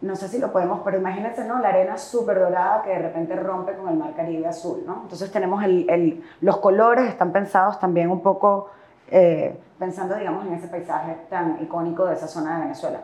no 0.05 0.17
sé 0.17 0.29
si 0.29 0.39
lo 0.39 0.53
podemos, 0.53 0.81
pero 0.85 0.99
imagínense, 0.99 1.45
¿no? 1.45 1.59
La 1.61 1.69
arena 1.71 1.99
súper 1.99 2.39
dorada 2.39 2.83
que 2.83 2.91
de 2.91 2.99
repente 2.99 3.37
rompe 3.37 3.75
con 3.75 3.89
el 3.89 3.97
mar 3.97 4.15
Caribe 4.15 4.47
azul, 4.47 4.83
¿no? 4.87 5.01
Entonces 5.03 5.31
tenemos 5.33 5.63
el, 5.65 5.89
el, 5.91 6.25
los 6.41 6.59
colores, 6.59 7.09
están 7.09 7.33
pensados 7.33 7.79
también 7.81 8.11
un 8.11 8.21
poco, 8.21 8.71
eh, 9.11 9.59
pensando, 9.79 10.15
digamos, 10.15 10.47
en 10.47 10.55
ese 10.55 10.69
paisaje 10.69 11.17
tan 11.29 11.63
icónico 11.63 12.07
de 12.07 12.15
esa 12.15 12.29
zona 12.29 12.57
de 12.57 12.63
Venezuela. 12.63 13.01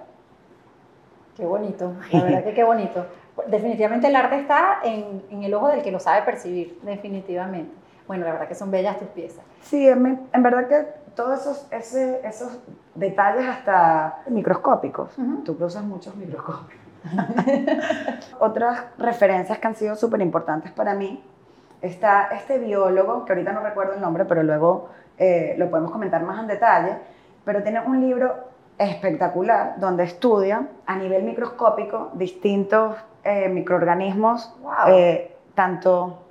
Qué 1.36 1.44
bonito, 1.44 1.92
la 2.12 2.22
verdad 2.22 2.44
que 2.44 2.54
qué 2.54 2.64
bonito 2.64 3.04
definitivamente 3.46 4.08
el 4.08 4.16
arte 4.16 4.40
está 4.40 4.80
en, 4.82 5.22
en, 5.30 5.42
el 5.42 5.54
ojo 5.54 5.68
del 5.68 5.82
que 5.82 5.90
lo 5.90 6.00
sabe 6.00 6.22
percibir, 6.22 6.78
definitivamente. 6.82 7.72
Bueno, 8.06 8.24
la 8.24 8.32
verdad 8.32 8.48
que 8.48 8.54
son 8.54 8.70
bellas 8.70 8.98
tus 8.98 9.08
piezas. 9.08 9.44
Sí, 9.62 9.86
en, 9.86 10.18
verdad 10.42 10.68
que 10.68 10.86
todos 11.14 11.40
esos, 11.40 11.66
ese, 11.70 12.20
esos 12.26 12.58
detalles 12.94 13.46
hasta 13.46 14.22
microscópicos, 14.28 15.12
tú 15.44 15.56
que 15.56 15.64
usas 15.64 15.84
muchos 15.84 16.14
microscopios. 16.16 16.79
Otras 18.38 18.84
referencias 18.98 19.58
que 19.58 19.66
han 19.66 19.74
sido 19.74 19.96
súper 19.96 20.20
importantes 20.20 20.70
para 20.72 20.94
mí, 20.94 21.22
está 21.80 22.28
este 22.32 22.58
biólogo, 22.58 23.24
que 23.24 23.32
ahorita 23.32 23.52
no 23.52 23.60
recuerdo 23.60 23.94
el 23.94 24.00
nombre, 24.00 24.24
pero 24.24 24.42
luego 24.42 24.88
eh, 25.18 25.54
lo 25.58 25.70
podemos 25.70 25.90
comentar 25.90 26.22
más 26.22 26.40
en 26.40 26.46
detalle, 26.46 26.98
pero 27.44 27.62
tiene 27.62 27.80
un 27.80 28.00
libro 28.00 28.50
espectacular 28.78 29.74
donde 29.78 30.04
estudia 30.04 30.66
a 30.86 30.96
nivel 30.96 31.22
microscópico 31.22 32.10
distintos 32.14 32.96
eh, 33.22 33.48
microorganismos, 33.48 34.54
eh, 34.88 35.36
tanto 35.54 36.22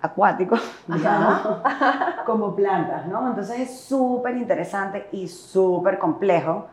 acuáticos 0.00 0.60
como 2.26 2.54
plantas, 2.54 3.06
¿no? 3.06 3.28
Entonces 3.28 3.60
es 3.60 3.80
súper 3.80 4.36
interesante 4.36 5.08
y 5.12 5.28
súper 5.28 5.98
complejo. 5.98 6.66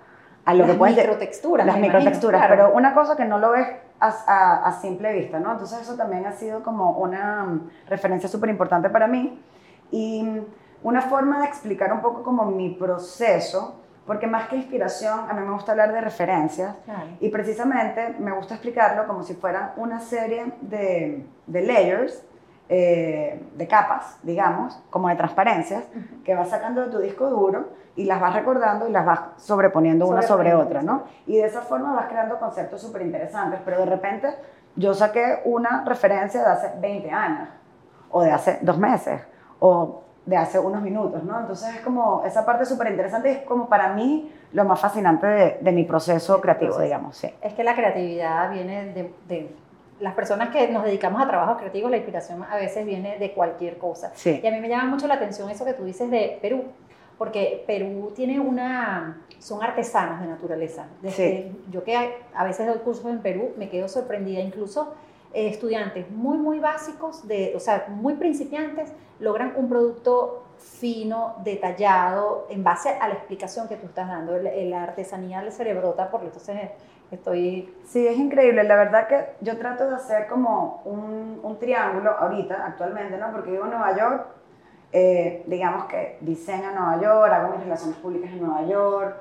A 0.45 0.53
lo 0.53 0.65
las 0.65 0.77
que 0.77 0.83
microtexturas. 0.83 1.65
Las 1.65 1.79
microtexturas, 1.79 2.47
pero 2.47 2.73
una 2.73 2.93
cosa 2.93 3.15
que 3.15 3.25
no 3.25 3.39
lo 3.39 3.51
ves 3.51 3.67
a, 3.99 4.67
a, 4.67 4.71
simple 4.79 5.13
vista, 5.13 5.39
¿no? 5.39 5.51
Entonces 5.51 5.81
eso 5.81 5.95
también 5.95 6.25
ha 6.25 6.31
sido 6.31 6.63
como 6.63 6.91
una 6.91 7.43
mm, 7.43 7.69
referencia 7.89 8.29
súper 8.29 8.49
importante 8.49 8.89
para 8.89 9.07
mí 9.07 9.39
y 9.91 10.23
mm, 10.23 10.39
una 10.83 11.01
forma 11.01 11.39
de 11.39 11.45
explicar 11.45 11.91
un 11.91 12.01
poco 12.01 12.23
como 12.23 12.45
mi 12.45 12.69
proceso, 12.69 13.81
porque 14.05 14.25
más 14.27 14.47
que 14.47 14.55
inspiración, 14.55 15.19
a 15.29 15.33
mí 15.33 15.41
me 15.45 15.51
gusta 15.51 15.73
hablar 15.73 15.91
de 15.91 16.01
referencias 16.01 16.75
y 17.19 17.29
precisamente 17.29 18.15
me 18.19 18.31
gusta 18.31 18.55
explicarlo 18.55 19.05
como 19.05 19.23
si 19.23 19.35
fueran 19.35 19.73
una 19.75 19.99
serie 19.99 20.53
de, 20.61 21.25
de 21.45 21.61
layers 21.61 22.23
eh, 22.71 23.41
de 23.55 23.67
capas, 23.67 24.19
digamos, 24.21 24.79
como 24.91 25.09
de 25.09 25.15
transparencias, 25.15 25.85
que 26.23 26.35
vas 26.35 26.49
sacando 26.49 26.85
de 26.85 26.91
tu 26.91 26.99
disco 26.99 27.27
duro 27.27 27.69
y 27.95 28.05
las 28.05 28.21
vas 28.21 28.35
recordando 28.35 28.87
y 28.87 28.91
las 28.91 29.07
vas 29.07 29.21
sobreponiendo 29.37 30.05
una 30.05 30.21
sobre 30.21 30.53
otra, 30.53 30.83
¿no? 30.83 31.05
Y 31.25 31.37
de 31.37 31.45
esa 31.45 31.61
forma 31.61 31.93
vas 31.93 32.05
creando 32.05 32.37
conceptos 32.37 32.79
súper 32.79 33.01
interesantes, 33.01 33.59
pero 33.65 33.79
de 33.79 33.87
repente 33.87 34.35
yo 34.75 34.93
saqué 34.93 35.41
una 35.45 35.83
referencia 35.83 36.43
de 36.43 36.47
hace 36.47 36.71
20 36.79 37.09
años, 37.09 37.49
o 38.11 38.21
de 38.21 38.29
hace 38.29 38.59
dos 38.61 38.77
meses, 38.77 39.19
o 39.59 40.03
de 40.27 40.37
hace 40.37 40.59
unos 40.59 40.83
minutos, 40.83 41.23
¿no? 41.23 41.39
Entonces 41.39 41.73
es 41.73 41.81
como, 41.81 42.23
esa 42.23 42.45
parte 42.45 42.65
súper 42.65 42.91
interesante 42.91 43.31
es 43.31 43.37
como 43.45 43.67
para 43.67 43.93
mí 43.93 44.31
lo 44.53 44.63
más 44.63 44.79
fascinante 44.79 45.57
de, 45.59 45.71
mi 45.71 45.85
proceso 45.85 46.39
creativo, 46.39 46.79
digamos, 46.79 47.17
sí. 47.17 47.33
Es 47.41 47.53
que 47.55 47.63
la 47.63 47.73
creatividad 47.73 48.51
viene 48.51 48.93
de 49.27 49.55
las 49.99 50.13
personas 50.13 50.49
que 50.49 50.67
nos 50.69 50.83
dedicamos 50.83 51.21
a 51.21 51.27
trabajos 51.27 51.57
creativos, 51.57 51.91
la 51.91 51.97
inspiración 51.97 52.43
a 52.43 52.55
veces 52.55 52.85
viene 52.85 53.17
de 53.17 53.33
cualquier 53.33 53.77
cosa. 53.77 54.13
Y 54.25 54.45
a 54.45 54.51
mí 54.51 54.59
me 54.59 54.69
llama 54.69 54.85
mucho 54.85 55.07
la 55.07 55.15
atención 55.15 55.49
eso 55.49 55.65
que 55.65 55.73
tú 55.73 55.83
dices 55.83 56.09
de 56.09 56.39
Perú, 56.41 56.63
porque 57.17 57.63
Perú 57.67 58.13
tiene 58.15 58.39
una, 58.39 59.21
son 59.39 59.61
artesanos 59.61 60.21
de 60.21 60.27
naturaleza. 60.27 60.87
Desde 61.01 61.51
Yo 61.69 61.83
que 61.83 61.95
a 62.33 62.43
veces 62.45 62.65
doy 62.67 62.77
cursos 62.79 63.05
en 63.07 63.19
Perú, 63.19 63.51
me 63.57 63.69
quedo 63.69 63.87
sorprendida, 63.89 64.39
incluso 64.39 64.93
eh, 65.33 65.49
estudiantes 65.49 66.09
muy, 66.09 66.37
muy 66.37 66.59
básicos, 66.59 67.27
de, 67.27 67.53
o 67.55 67.59
sea, 67.59 67.87
muy 67.89 68.15
principiantes, 68.15 68.93
logran 69.19 69.53
un 69.57 69.67
producto 69.67 70.45
fino, 70.57 71.35
detallado, 71.43 72.47
en 72.49 72.63
base 72.63 72.89
a 72.89 73.07
la 73.07 73.15
explicación 73.15 73.67
que 73.67 73.75
tú 73.75 73.87
estás 73.87 74.07
dando. 74.07 74.37
La 74.37 74.83
artesanía 74.83 75.41
del 75.41 75.51
cerebrota, 75.51 76.09
porque 76.09 76.27
entonces 76.27 76.71
Estoy... 77.11 77.73
Sí, 77.85 78.05
es 78.05 78.17
increíble. 78.17 78.63
La 78.63 78.75
verdad 78.75 79.07
que 79.07 79.33
yo 79.41 79.57
trato 79.57 79.89
de 79.89 79.95
hacer 79.95 80.27
como 80.27 80.81
un, 80.85 81.39
un 81.41 81.59
triángulo 81.59 82.11
ahorita, 82.11 82.65
actualmente, 82.65 83.17
¿no? 83.17 83.31
Porque 83.31 83.51
vivo 83.51 83.63
en 83.63 83.71
Nueva 83.71 83.97
York, 83.97 84.27
eh, 84.91 85.43
digamos 85.47 85.85
que 85.85 86.17
diseño 86.21 86.69
en 86.69 86.75
Nueva 86.75 87.01
York, 87.01 87.33
hago 87.33 87.51
mis 87.53 87.63
relaciones 87.63 87.97
públicas 87.97 88.31
en 88.31 88.41
Nueva 88.41 88.63
York, 88.63 89.15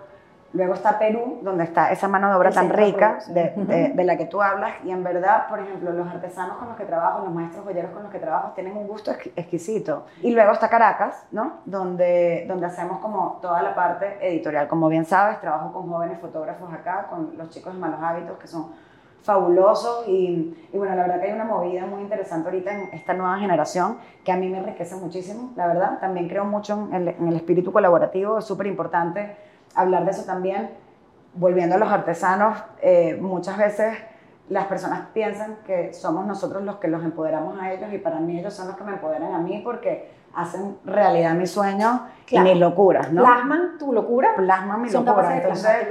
Luego 0.55 0.73
está 0.73 0.99
Perú, 0.99 1.41
donde 1.43 1.65
está 1.65 1.93
esa 1.93 2.09
mano 2.09 2.31
de 2.31 2.35
obra 2.35 2.51
tan 2.51 2.71
rica 2.71 3.19
de, 3.29 3.93
de, 3.95 4.05
la 4.05 4.17
que 4.17 4.25
tú 4.25 4.41
hablas. 4.41 4.77
Y 4.83 4.91
en 4.91 5.05
verdad, 5.05 5.47
por 5.47 5.59
ejemplo, 5.59 5.93
los 5.93 6.09
artesanos 6.09 6.57
con 6.57 6.69
los 6.69 6.77
que 6.77 6.85
trabajo, 6.85 7.23
los 7.23 7.35
maestros 7.35 7.65
joyeros 7.67 7.91
con 7.91 8.05
los 8.05 8.11
que 8.11 8.19
trabajo, 8.19 8.53
tienen 8.55 8.75
un 8.75 8.87
gusto 8.87 9.13
exquisito. 9.37 10.07
Y 10.23 10.33
luego 10.33 10.53
está 10.53 10.71
Caracas, 10.71 11.27
¿no? 11.33 11.59
Donde, 11.67 12.47
donde 12.49 12.65
hacemos 12.65 12.99
como 13.01 13.39
toda 13.43 13.63
la 13.63 13.75
parte 13.75 14.17
editorial. 14.27 14.69
Como 14.69 14.89
bien 14.89 15.05
sabes, 15.05 15.39
trabajo 15.39 15.71
con 15.71 15.87
jóvenes 15.87 16.19
fotógrafos 16.19 16.73
acá, 16.73 17.09
con 17.11 17.37
los 17.37 17.51
chicos 17.51 17.75
de 17.75 17.79
Malos 17.79 18.01
Hábitos, 18.01 18.39
que 18.39 18.47
son 18.47 18.73
fabulosos. 19.21 20.09
Y, 20.09 20.69
y 20.73 20.79
bueno, 20.79 20.97
la 20.97 21.03
verdad 21.03 21.21
que 21.21 21.27
hay 21.27 21.35
una 21.35 21.45
movida 21.45 21.85
muy 21.85 22.01
interesante 22.01 22.49
ahorita 22.49 22.73
en 22.73 22.89
esta 22.95 23.13
nueva 23.13 23.39
generación 23.39 23.99
que 24.25 24.33
a 24.33 24.37
mí 24.37 24.49
me 24.49 24.59
enriquece 24.59 24.97
muchísimo, 24.97 25.53
la 25.57 25.67
verdad. 25.67 25.99
También 26.01 26.27
creo 26.27 26.47
mucho 26.47 26.89
en 26.91 26.95
el, 26.95 27.09
en 27.09 27.29
el 27.29 27.37
espíritu 27.37 27.71
colaborativo, 27.71 28.39
es 28.39 28.47
súper 28.47 28.67
importante 28.67 29.37
hablar 29.75 30.05
de 30.05 30.11
eso 30.11 30.25
también. 30.25 30.71
Volviendo 31.35 31.77
a 31.77 31.79
los 31.79 31.91
artesanos, 31.91 32.57
eh, 32.81 33.17
muchas 33.21 33.59
veces 33.59 33.97
las 34.49 34.67
personas 34.67 35.09
piensan 35.13 35.59
que 35.67 35.93
somos 35.93 36.27
nosotros 36.27 36.63
los 36.63 36.77
que 36.77 36.89
los 36.89 37.05
empoderamos 37.05 37.61
a 37.61 37.73
ellos 37.73 37.93
y 37.93 37.99
para 37.99 38.19
mí 38.19 38.39
ellos 38.39 38.55
son 38.55 38.69
los 38.69 38.77
que 38.77 38.85
me 38.85 38.93
empoderan 38.93 39.35
a 39.35 39.39
mí 39.39 39.61
porque 39.63 40.11
hacen 40.35 40.79
realidad 40.85 41.35
mis 41.35 41.51
sueños 41.51 42.01
y 42.29 42.39
mis 42.41 42.57
locuras, 42.57 43.13
¿no? 43.13 43.23
Plasman 43.23 43.79
tu 43.79 43.93
locura. 43.93 44.35
Plasman 44.37 44.83
mi 44.83 44.91
locura. 44.91 45.37
Entonces, 45.37 45.89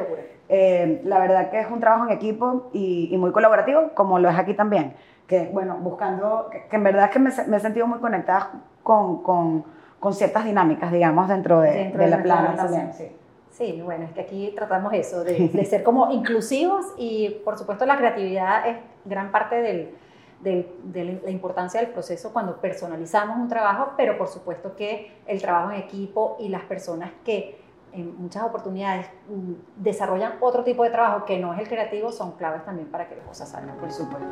eh, 0.49 1.01
la 1.03 1.19
verdad 1.19 1.49
que 1.49 1.59
es 1.59 1.69
un 1.69 1.79
trabajo 1.79 2.05
en 2.05 2.11
equipo 2.11 2.69
y, 2.73 3.15
muy 3.17 3.31
colaborativo, 3.31 3.91
como 3.93 4.19
lo 4.19 4.29
es 4.29 4.37
aquí 4.37 4.53
también. 4.53 4.93
Que, 5.27 5.49
bueno, 5.51 5.75
buscando, 5.77 6.49
que, 6.49 6.75
en 6.75 6.83
verdad 6.83 7.05
es 7.05 7.11
que 7.11 7.19
me, 7.19 7.29
he 7.29 7.59
sentido 7.59 7.85
muy 7.85 7.99
conectada 7.99 8.51
con, 8.83 9.21
con, 9.21 9.65
con, 9.99 10.13
ciertas 10.13 10.45
dinámicas, 10.45 10.91
digamos, 10.91 11.27
dentro 11.27 11.59
de, 11.59 11.71
dentro 11.71 12.01
de, 12.01 12.09
la 12.09 12.23
plana 12.23 12.55
también. 12.55 12.93
Sí. 12.93 13.11
Sí, 13.57 13.81
bueno, 13.83 14.05
es 14.05 14.11
que 14.11 14.21
aquí 14.21 14.53
tratamos 14.55 14.93
eso, 14.93 15.23
de, 15.23 15.65
ser 15.65 15.81
como 15.81 16.11
inclusivos 16.11 16.85
y 16.95 17.41
por 17.43 17.57
supuesto 17.57 17.87
la 17.87 17.97
creatividad 17.97 18.69
es 18.69 18.77
gran 19.03 19.31
parte 19.31 19.55
del, 19.63 19.95
de 20.41 21.21
la 21.23 21.31
importancia 21.31 21.79
del 21.79 21.89
proceso 21.89 22.31
cuando 22.31 22.57
personalizamos 22.57 23.35
un 23.35 23.47
trabajo, 23.47 23.93
pero 23.97 24.15
por 24.15 24.27
supuesto 24.27 24.75
que 24.75 25.11
el 25.25 25.41
trabajo 25.41 25.71
en 25.71 25.79
equipo 25.79 26.37
y 26.39 26.49
las 26.49 26.61
personas 26.65 27.09
que 27.25 27.59
en 27.93 28.21
muchas 28.21 28.43
oportunidades 28.43 29.07
mm, 29.27 29.53
desarrollan 29.77 30.33
otro 30.39 30.63
tipo 30.63 30.83
de 30.83 30.91
trabajo 30.91 31.25
que 31.25 31.39
no 31.39 31.51
es 31.55 31.59
el 31.59 31.67
creativo 31.67 32.11
son 32.11 32.33
claves 32.33 32.63
también 32.63 32.89
para 32.89 33.07
que 33.09 33.15
las 33.15 33.25
cosas 33.25 33.49
salgan. 33.49 33.75
Por 33.77 33.91
supuesto. 33.91 34.27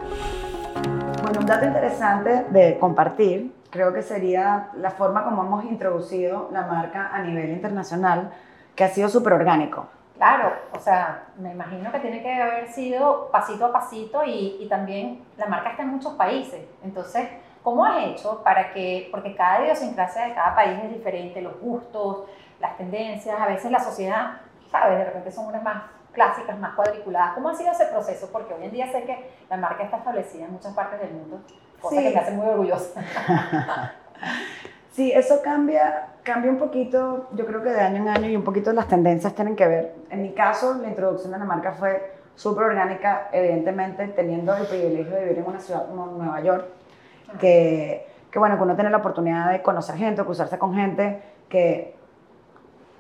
Bueno, 1.24 1.40
un 1.40 1.46
dato 1.48 1.66
interesante 1.66 2.46
de 2.52 2.78
compartir 2.78 3.52
creo 3.72 3.92
que 3.92 4.04
sería 4.04 4.70
la 4.76 4.92
forma 4.92 5.24
como 5.24 5.44
hemos 5.44 5.66
introducido 5.66 6.48
la 6.52 6.68
marca 6.68 7.10
a 7.12 7.24
nivel 7.24 7.50
internacional 7.50 8.32
que 8.76 8.84
ha 8.84 8.90
sido 8.90 9.10
súper 9.10 9.34
orgánico. 9.34 9.88
Claro, 10.18 10.54
o 10.72 10.80
sea, 10.80 11.26
me 11.38 11.52
imagino 11.52 11.92
que 11.92 12.00
tiene 12.00 12.22
que 12.22 12.34
haber 12.34 12.68
sido 12.70 13.30
pasito 13.32 13.66
a 13.66 13.74
pasito 13.74 14.24
y, 14.24 14.58
y, 14.62 14.68
también 14.70 15.26
la 15.38 15.46
marca 15.48 15.72
está 15.72 15.84
en 15.84 15.90
muchos 15.90 16.14
países. 16.14 16.62
Entonces, 16.84 17.28
¿cómo 17.64 17.86
has 17.86 18.06
hecho 18.06 18.42
para 18.42 18.72
que, 18.72 19.10
porque 19.12 19.36
cada 19.36 19.66
idiosincrasia 19.66 20.28
de 20.28 20.34
cada 20.34 20.56
país 20.56 20.80
es 20.84 20.94
diferente, 20.94 21.42
los 21.42 21.60
gustos, 21.60 22.26
las 22.62 22.78
tendencias, 22.78 23.38
a 23.40 23.48
veces 23.48 23.72
la 23.72 23.80
sociedad, 23.80 24.38
¿sabes? 24.72 25.00
De 25.00 25.06
repente 25.06 25.32
son 25.32 25.48
unas 25.48 25.64
más 25.64 25.84
clásicas, 26.14 26.58
más 26.60 26.76
cuadriculadas. 26.76 27.34
¿Cómo 27.34 27.50
ha 27.50 27.56
sido 27.56 27.72
ese 27.72 27.86
proceso? 27.88 28.30
Porque 28.32 28.54
hoy 28.54 28.64
en 28.64 28.72
día 28.72 28.90
sé 28.92 29.04
que 29.04 29.32
la 29.50 29.58
marca 29.58 29.84
está 29.84 29.98
establecida 29.98 30.46
en 30.46 30.54
muchas 30.54 30.74
partes 30.74 31.02
del 31.02 31.12
mundo, 31.12 31.42
cosa 31.82 32.02
que 32.02 32.10
me 32.10 32.20
hace 32.20 32.32
muy 32.32 32.48
orgullosa. 32.48 33.02
Sí, 34.96 35.12
eso 35.12 35.42
cambia, 35.44 36.08
cambia 36.24 36.50
un 36.50 36.58
poquito, 36.58 37.28
yo 37.34 37.46
creo 37.46 37.62
que 37.62 37.68
de 37.68 37.82
año 37.82 37.98
en 37.98 38.08
año 38.08 38.30
y 38.30 38.36
un 38.38 38.46
poquito 38.46 38.72
las 38.72 38.88
tendencias 38.88 39.36
tienen 39.36 39.54
que 39.54 39.68
ver. 39.68 39.94
En 40.10 40.22
mi 40.22 40.32
caso, 40.32 40.76
la 40.76 40.88
introducción 40.88 41.34
de 41.34 41.40
la 41.40 41.44
marca 41.44 41.74
fue 41.74 42.14
súper 42.34 42.64
orgánica, 42.64 43.28
evidentemente 43.34 44.08
teniendo 44.08 44.56
el 44.56 44.66
privilegio 44.66 45.14
de 45.14 45.24
vivir 45.24 45.40
en 45.40 45.48
una 45.48 45.60
ciudad 45.60 45.86
como 45.90 46.06
Nueva 46.06 46.40
York, 46.40 46.66
que, 47.42 48.08
que 48.32 48.40
bueno, 48.40 48.56
que 48.56 48.64
uno 48.64 48.76
tiene 48.76 48.90
la 48.90 48.98
oportunidad 49.00 49.52
de 49.52 49.62
conocer 49.62 49.98
gente, 49.98 50.24
cruzarse 50.24 50.58
con 50.58 50.74
gente 50.74 51.22
que, 51.50 51.94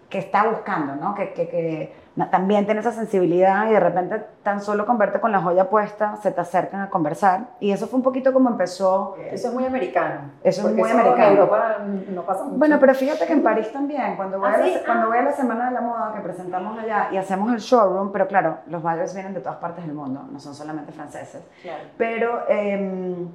que 0.09 0.17
está 0.17 0.49
buscando, 0.49 0.97
¿no? 0.97 1.15
Que, 1.15 1.31
que, 1.31 1.47
que 1.47 1.93
también 2.31 2.65
tiene 2.65 2.79
esa 2.79 2.93
sensibilidad 2.93 3.67
y 3.67 3.73
de 3.73 3.79
repente 3.79 4.23
tan 4.41 4.61
solo 4.61 4.85
con 4.85 4.97
verte 4.97 5.19
con 5.19 5.33
la 5.33 5.41
joya 5.41 5.69
puesta 5.69 6.15
se 6.15 6.31
te 6.31 6.39
acercan 6.39 6.79
a 6.81 6.89
conversar 6.89 7.41
y 7.59 7.71
eso 7.71 7.87
fue 7.87 7.97
un 7.97 8.03
poquito 8.03 8.31
como 8.31 8.49
empezó. 8.49 9.17
Eso 9.31 9.49
es 9.49 9.53
muy 9.53 9.65
americano. 9.65 10.31
Eso 10.41 10.69
es 10.69 10.75
muy 10.75 10.89
americano. 10.89 11.25
En 11.25 11.37
Europa 11.37 11.77
no 12.09 12.21
pasa 12.21 12.43
mucho. 12.45 12.57
Bueno, 12.57 12.79
pero 12.79 12.93
fíjate 12.93 13.25
que 13.25 13.33
en 13.33 13.43
París 13.43 13.69
también, 13.71 14.15
cuando 14.15 14.39
voy, 14.39 14.47
a, 14.47 14.57
la, 14.57 14.83
cuando 14.85 15.07
voy 15.07 15.17
a 15.17 15.23
la 15.23 15.31
Semana 15.33 15.65
de 15.67 15.73
la 15.73 15.81
Moda 15.81 16.13
que 16.15 16.21
presentamos 16.21 16.79
allá 16.79 17.09
y 17.11 17.17
hacemos 17.17 17.51
el 17.51 17.59
showroom, 17.59 18.13
pero 18.13 18.27
claro, 18.27 18.59
los 18.67 18.81
buyers 18.81 19.13
vienen 19.13 19.33
de 19.33 19.41
todas 19.41 19.57
partes 19.57 19.85
del 19.85 19.93
mundo, 19.93 20.25
no 20.31 20.39
son 20.39 20.55
solamente 20.55 20.93
franceses. 20.93 21.43
Claro. 21.61 21.83
Pero, 21.97 22.43
eh, 22.47 23.27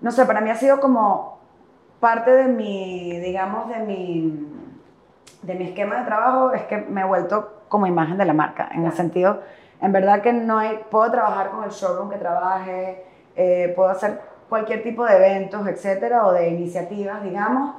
no 0.00 0.10
sé, 0.10 0.24
para 0.24 0.40
mí 0.40 0.48
ha 0.48 0.56
sido 0.56 0.80
como 0.80 1.38
parte 2.00 2.30
de 2.30 2.44
mi, 2.44 3.18
digamos, 3.20 3.68
de 3.68 3.78
mi, 3.80 4.48
de 5.42 5.54
mi 5.54 5.64
esquema 5.64 5.98
de 5.98 6.06
trabajo, 6.06 6.52
es 6.52 6.62
que 6.62 6.78
me 6.78 7.02
he 7.02 7.04
vuelto 7.04 7.61
como 7.72 7.86
imagen 7.86 8.18
de 8.18 8.26
la 8.26 8.34
marca, 8.34 8.68
en 8.72 8.84
el 8.84 8.92
sentido, 8.92 9.40
en 9.80 9.92
verdad 9.92 10.20
que 10.20 10.30
no 10.34 10.58
hay, 10.58 10.78
puedo 10.90 11.10
trabajar 11.10 11.50
con 11.50 11.64
el 11.64 11.70
showroom 11.70 12.10
que 12.10 12.18
trabaje, 12.18 13.02
eh, 13.34 13.72
puedo 13.74 13.88
hacer 13.88 14.20
cualquier 14.50 14.82
tipo 14.82 15.06
de 15.06 15.16
eventos, 15.16 15.66
etcétera, 15.66 16.26
o 16.26 16.32
de 16.32 16.50
iniciativas, 16.50 17.22
digamos, 17.22 17.76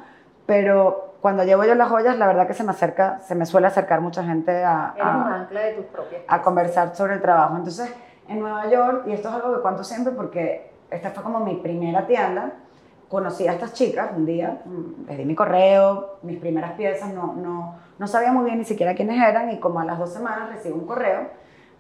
pero 0.48 1.14
cuando 1.22 1.44
llevo 1.44 1.64
yo 1.64 1.76
las 1.76 1.90
joyas, 1.90 2.18
la 2.18 2.26
verdad 2.26 2.48
que 2.48 2.56
se 2.56 2.64
me 2.64 2.72
acerca, 2.72 3.20
se 3.20 3.36
me 3.36 3.46
suele 3.46 3.68
acercar 3.68 4.02
mucha 4.02 4.24
gente 4.24 4.64
a, 4.64 4.96
a, 5.00 5.48
a 6.28 6.42
conversar 6.42 6.96
sobre 6.96 7.14
el 7.14 7.22
trabajo. 7.22 7.56
Entonces, 7.56 7.96
en 8.28 8.40
Nueva 8.40 8.68
York, 8.70 9.04
y 9.06 9.12
esto 9.12 9.30
es 9.30 9.36
algo 9.36 9.54
que 9.54 9.62
cuento 9.62 9.84
siempre 9.84 10.12
porque 10.12 10.72
esta 10.90 11.12
fue 11.12 11.22
como 11.22 11.40
mi 11.42 11.58
primera 11.58 12.08
tienda, 12.08 12.52
conocí 13.10 13.48
a 13.48 13.54
estas 13.54 13.74
chicas 13.74 14.12
un 14.16 14.26
día, 14.26 14.62
mm, 14.66 15.08
les 15.08 15.18
di 15.18 15.26
mi 15.26 15.36
correo, 15.36 16.18
mis 16.24 16.40
primeras 16.40 16.74
piezas, 16.74 17.14
no, 17.14 17.34
no, 17.34 17.76
no 17.98 18.08
sabía 18.08 18.32
muy 18.32 18.46
bien 18.46 18.58
ni 18.58 18.66
siquiera 18.66 18.96
quiénes 18.96 19.22
eran 19.22 19.52
y 19.52 19.60
como 19.60 19.80
a 19.80 19.86
las 19.86 20.00
dos 20.00 20.12
semanas 20.12 20.50
recibo 20.50 20.76
un 20.76 20.88
correo 20.88 21.28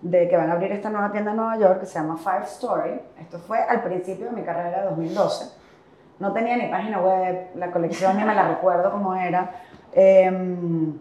de 0.01 0.27
que 0.27 0.35
van 0.35 0.49
a 0.49 0.53
abrir 0.53 0.71
esta 0.71 0.89
nueva 0.89 1.11
tienda 1.11 1.31
en 1.31 1.37
Nueva 1.37 1.57
York 1.57 1.79
que 1.79 1.85
se 1.85 1.97
llama 1.97 2.17
Five 2.17 2.43
Story. 2.43 2.99
Esto 3.19 3.39
fue 3.39 3.59
al 3.59 3.81
principio 3.81 4.25
de 4.25 4.31
mi 4.33 4.43
carrera 4.43 4.81
de 4.81 4.89
2012. 4.89 5.45
No 6.19 6.33
tenía 6.33 6.57
ni 6.57 6.67
página 6.67 6.99
web, 6.99 7.51
la 7.55 7.71
colección 7.71 8.17
ni 8.17 8.23
me 8.23 8.35
la 8.35 8.49
recuerdo 8.49 8.91
cómo 8.91 9.15
era. 9.15 9.49
Em, 9.93 10.97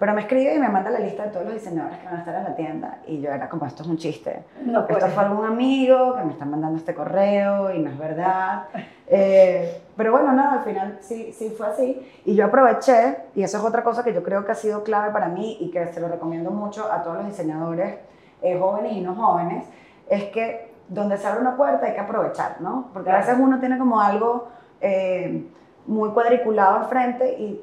Pero 0.00 0.14
me 0.14 0.22
escribe 0.22 0.54
y 0.54 0.58
me 0.58 0.70
manda 0.70 0.88
la 0.88 0.98
lista 0.98 1.24
de 1.24 1.28
todos 1.28 1.44
los 1.44 1.54
diseñadores 1.54 1.98
que 1.98 2.06
van 2.06 2.16
a 2.16 2.18
estar 2.20 2.34
en 2.34 2.44
la 2.44 2.56
tienda. 2.56 2.98
Y 3.06 3.20
yo 3.20 3.30
era 3.30 3.50
como, 3.50 3.66
esto 3.66 3.82
es 3.82 3.88
un 3.90 3.98
chiste. 3.98 4.44
No 4.64 4.86
esto 4.88 5.06
fue 5.08 5.24
algún 5.24 5.44
amigo 5.44 6.16
que 6.16 6.24
me 6.24 6.32
están 6.32 6.50
mandando 6.50 6.78
este 6.78 6.94
correo 6.94 7.70
y 7.70 7.80
no 7.80 7.90
es 7.90 7.98
verdad. 7.98 8.64
Eh, 9.12 9.82
pero 9.96 10.12
bueno, 10.12 10.30
nada, 10.32 10.60
al 10.60 10.64
final 10.64 10.98
sí, 11.00 11.32
sí 11.32 11.50
fue 11.50 11.66
así. 11.66 12.00
Y 12.24 12.36
yo 12.36 12.46
aproveché, 12.46 13.16
y 13.34 13.42
eso 13.42 13.58
es 13.58 13.64
otra 13.64 13.82
cosa 13.82 14.04
que 14.04 14.14
yo 14.14 14.22
creo 14.22 14.44
que 14.44 14.52
ha 14.52 14.54
sido 14.54 14.84
clave 14.84 15.10
para 15.10 15.26
mí 15.26 15.56
y 15.58 15.72
que 15.72 15.84
se 15.88 15.98
lo 15.98 16.06
recomiendo 16.06 16.52
mucho 16.52 16.88
a 16.92 17.02
todos 17.02 17.16
los 17.16 17.26
diseñadores 17.26 17.96
eh, 18.40 18.56
jóvenes 18.56 18.92
y 18.92 19.00
no 19.00 19.16
jóvenes, 19.16 19.64
es 20.08 20.26
que 20.26 20.70
donde 20.86 21.16
se 21.16 21.26
abre 21.26 21.40
una 21.40 21.56
puerta 21.56 21.86
hay 21.86 21.94
que 21.94 22.00
aprovechar, 22.00 22.60
¿no? 22.60 22.90
Porque 22.92 23.10
a 23.10 23.16
veces 23.16 23.34
uno 23.36 23.58
tiene 23.58 23.78
como 23.78 24.00
algo 24.00 24.46
eh, 24.80 25.44
muy 25.86 26.10
cuadriculado 26.10 26.76
al 26.76 26.84
frente 26.84 27.32
y 27.32 27.60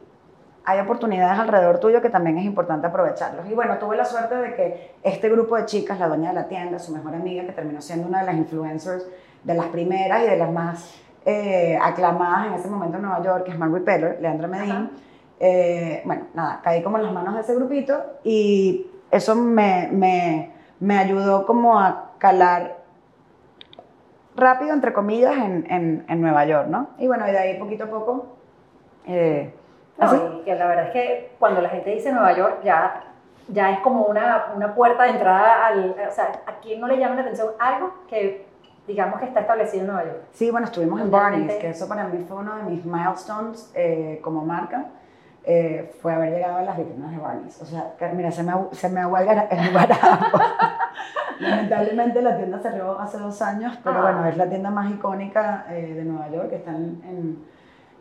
hay 0.70 0.82
oportunidades 0.82 1.40
alrededor 1.40 1.80
tuyo 1.80 2.02
que 2.02 2.10
también 2.10 2.38
es 2.38 2.44
importante 2.44 2.88
aprovecharlos. 2.88 3.50
Y 3.50 3.54
bueno, 3.54 3.78
tuve 3.78 3.96
la 3.96 4.04
suerte 4.04 4.36
de 4.36 4.54
que 4.54 4.96
este 5.02 5.30
grupo 5.30 5.56
de 5.56 5.66
chicas, 5.66 5.98
la 5.98 6.10
dueña 6.10 6.30
de 6.30 6.36
la 6.36 6.50
tienda, 6.50 6.78
su 6.78 6.92
mejor 6.92 7.16
amiga, 7.16 7.46
que 7.46 7.54
terminó 7.54 7.82
siendo 7.82 8.06
una 8.06 8.20
de 8.20 8.26
las 8.26 8.36
influencers 8.36 9.08
de 9.46 9.54
las 9.54 9.68
primeras 9.68 10.24
y 10.24 10.28
de 10.28 10.36
las 10.36 10.52
más 10.52 10.94
eh, 11.26 11.80
aclamadas 11.82 12.48
en 12.48 12.54
ese 12.56 12.68
momento 12.68 12.98
en 12.98 13.04
Nueva 13.04 13.24
York, 13.24 13.46
que 13.46 13.52
es 13.52 13.58
Man 13.58 13.74
Repeller, 13.74 14.18
Leandra 14.20 14.50
Medin. 14.50 14.90
Eh, 15.40 16.02
bueno, 16.04 16.24
nada, 16.34 16.60
caí 16.62 16.84
como 16.84 16.98
en 16.98 17.04
las 17.04 17.14
manos 17.14 17.36
de 17.36 17.42
ese 17.42 17.56
grupito 17.56 18.04
y 18.26 18.88
eso 19.10 19.36
me, 19.36 19.88
me, 19.90 20.52
me 20.82 20.98
ayudó 20.98 21.46
como 21.46 21.80
a 21.80 22.12
calar 22.18 22.76
rápido, 24.36 24.74
entre 24.74 24.92
comillas, 24.92 25.38
en, 25.38 25.66
en, 25.70 26.06
en 26.10 26.22
Nueva 26.22 26.44
York, 26.44 26.68
¿no? 26.68 26.90
Y 26.98 27.08
bueno, 27.08 27.26
y 27.26 27.32
de 27.32 27.38
ahí 27.38 27.58
poquito 27.58 27.86
a 27.86 27.88
poco... 27.88 28.36
eh, 29.06 29.54
No, 29.98 30.06
así. 30.06 30.18
y 30.40 30.44
que 30.44 30.56
la 30.56 30.68
verdad 30.68 30.86
es 30.88 30.92
que 30.92 31.32
cuando 31.40 31.62
la 31.62 31.70
gente 31.70 31.90
dice 31.90 32.12
Nueva 32.12 32.34
York 32.34 32.60
ya, 32.64 33.04
ya 33.48 33.72
es 33.72 33.80
como 33.80 34.04
una, 34.04 34.48
una 34.56 34.74
puerta 34.76 35.04
de 35.04 35.10
entrada 35.12 35.66
al... 35.68 35.96
O 36.08 36.12
sea, 36.12 36.32
¿a 36.46 36.54
quién 36.62 36.80
no 36.80 36.88
le 36.88 36.98
llama 36.98 37.16
la 37.16 37.22
atención 37.22 37.50
algo 37.60 37.94
que 38.08 38.46
digamos 38.88 39.20
que 39.20 39.26
está 39.26 39.42
establecido 39.42 39.82
en 39.82 39.88
Nueva 39.88 40.06
York? 40.06 40.22
Sí, 40.32 40.52
bueno, 40.52 40.68
estuvimos 40.68 41.02
en 41.02 41.12
Barney's, 41.12 41.54
que 41.56 41.70
eso 41.70 41.88
para 41.88 42.06
mí 42.06 42.24
fue 42.28 42.38
uno 42.38 42.56
de 42.58 42.64
mis 42.64 42.86
milestones 42.86 43.72
eh, 43.76 44.20
como 44.24 44.46
marca, 44.46 44.86
eh, 45.44 45.94
fue 46.02 46.14
haber 46.14 46.32
llegado 46.34 46.58
a 46.58 46.62
las 46.62 46.78
vitrinas 46.78 47.12
de 47.12 47.18
Barney's. 47.18 47.62
O 47.62 47.66
sea, 47.66 47.94
que, 47.98 48.08
mira, 48.10 48.32
se 48.32 48.44
me, 48.44 48.54
se 48.74 48.90
me 48.90 49.00
agualga 49.02 49.48
el 49.50 49.72
guarapo. 49.72 50.40
Lamentablemente 51.40 52.22
la 52.22 52.36
tienda 52.38 52.60
cerró 52.60 53.00
hace 53.00 53.18
dos 53.18 53.42
años, 53.42 53.78
pero 53.84 53.98
Ah. 54.00 54.02
bueno, 54.02 54.26
es 54.26 54.38
la 54.38 54.50
tienda 54.50 54.70
más 54.70 54.90
icónica 54.92 55.66
eh, 55.70 55.94
de 55.96 56.04
Nueva 56.04 56.30
York, 56.30 56.50
que 56.50 56.56
está 56.58 56.72
en, 56.72 57.02
en, 57.06 57.46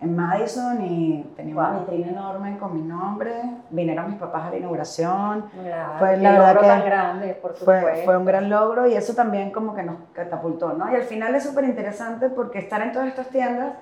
en 0.01 0.15
Madison 0.15 0.81
y 0.85 1.23
tenía 1.37 1.55
una 1.55 1.71
Wow. 1.71 1.81
vitrina 1.81 2.09
enorme 2.11 2.59
con 2.59 2.75
mi 2.75 2.83
nombre. 2.83 3.33
Vinieron 3.71 4.11
mis 4.11 4.19
papás 4.19 4.45
a 4.45 4.51
la 4.51 4.57
inauguración. 4.59 5.47
Mira, 5.63 5.95
Fue 5.99 6.17
la 6.19 6.31
verdad 6.39 6.61
que 6.61 6.67
tan 6.67 6.85
grande, 6.85 7.35
por 7.41 7.55
Fue, 7.55 8.03
fue 8.05 8.17
un 8.17 8.25
gran 8.27 8.51
logro 8.51 8.87
y 8.87 8.95
eso 8.95 9.15
también 9.15 9.51
como 9.51 9.75
que 9.75 9.83
nos 9.83 9.97
catapultó, 10.13 10.75
¿no? 10.75 10.93
Y 10.93 10.97
al 10.97 11.03
final 11.05 11.35
es 11.35 11.45
súper 11.45 11.65
interesante 11.65 12.29
porque 12.29 12.59
estar 12.59 12.83
en 12.83 12.93
todas 12.93 13.09
estas 13.09 13.29
tiendas 13.29 13.73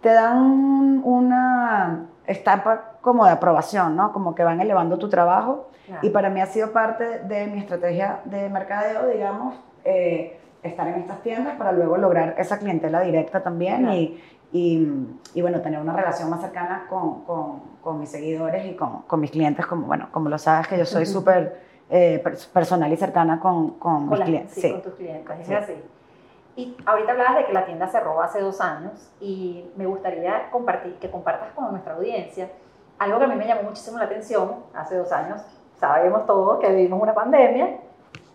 te 0.00 0.12
dan 0.12 1.00
una 1.04 2.06
etapa 2.26 2.92
como 3.02 3.24
de 3.26 3.32
aprobación, 3.32 3.94
¿no? 3.96 4.12
Como 4.12 4.34
que 4.34 4.44
van 4.44 4.60
elevando 4.60 4.98
tu 4.98 5.08
trabajo 5.08 5.68
Claro. 5.86 6.00
y 6.06 6.10
para 6.10 6.30
mí 6.30 6.40
ha 6.40 6.46
sido 6.46 6.72
parte 6.72 7.18
de 7.20 7.46
mi 7.48 7.58
estrategia 7.58 8.20
de 8.24 8.48
mercadeo, 8.48 9.06
digamos, 9.08 9.54
eh, 9.84 10.38
estar 10.62 10.86
en 10.86 10.94
estas 10.94 11.20
tiendas 11.22 11.56
para 11.56 11.72
luego 11.72 11.96
lograr 11.98 12.36
esa 12.38 12.58
clientela 12.58 13.00
directa 13.00 13.42
también 13.42 13.78
Claro. 13.82 13.94
y, 13.96 14.22
y, 14.52 14.86
y, 15.34 15.40
bueno, 15.42 15.60
tener 15.60 15.80
una 15.80 15.94
relación 15.94 16.28
más 16.30 16.40
cercana 16.42 16.86
con, 16.88 17.22
con, 17.24 17.60
con 17.82 17.98
mis 17.98 18.10
seguidores 18.10 18.66
y 18.66 18.74
con, 18.76 19.02
con 19.02 19.20
mis 19.20 19.30
clientes, 19.30 19.64
como, 19.66 19.86
bueno, 19.86 20.08
como 20.12 20.28
lo 20.28 20.38
sabes 20.38 20.68
que 20.68 20.76
yo 20.78 20.84
soy 20.84 21.06
súper 21.06 21.60
eh, 21.90 22.20
per- 22.22 22.36
personal 22.52 22.92
y 22.92 22.96
cercana 22.96 23.40
con, 23.40 23.76
mis 24.08 24.18
las- 24.18 24.28
clientes. 24.28 24.54
sí, 24.54 24.60
Sí. 24.62 24.72
con 24.72 24.82
tus 24.82 24.94
clientes, 24.94 25.38
es 25.40 25.46
Sí. 25.46 25.54
así. 25.54 25.74
Y 26.54 26.76
ahorita 26.84 27.12
hablabas 27.12 27.36
de 27.36 27.46
que 27.46 27.52
la 27.54 27.64
tienda 27.64 27.86
cerró 27.88 28.20
hace 28.20 28.40
dos 28.40 28.60
años 28.60 29.10
y 29.22 29.64
me 29.76 29.86
gustaría 29.86 30.50
compartir, 30.50 30.96
que 30.96 31.10
compartas 31.10 31.50
con 31.54 31.70
nuestra 31.70 31.94
audiencia 31.94 32.50
algo 32.98 33.18
que 33.18 33.24
a 33.24 33.28
mí 33.28 33.34
me 33.36 33.46
llamó 33.46 33.62
muchísimo 33.62 33.98
la 33.98 34.04
atención 34.04 34.56
hace 34.74 34.96
dos 34.96 35.10
años. 35.12 35.40
Sabemos 35.80 36.26
todos 36.26 36.60
que 36.60 36.68
vivimos 36.70 37.02
una 37.02 37.14
pandemia 37.14 37.78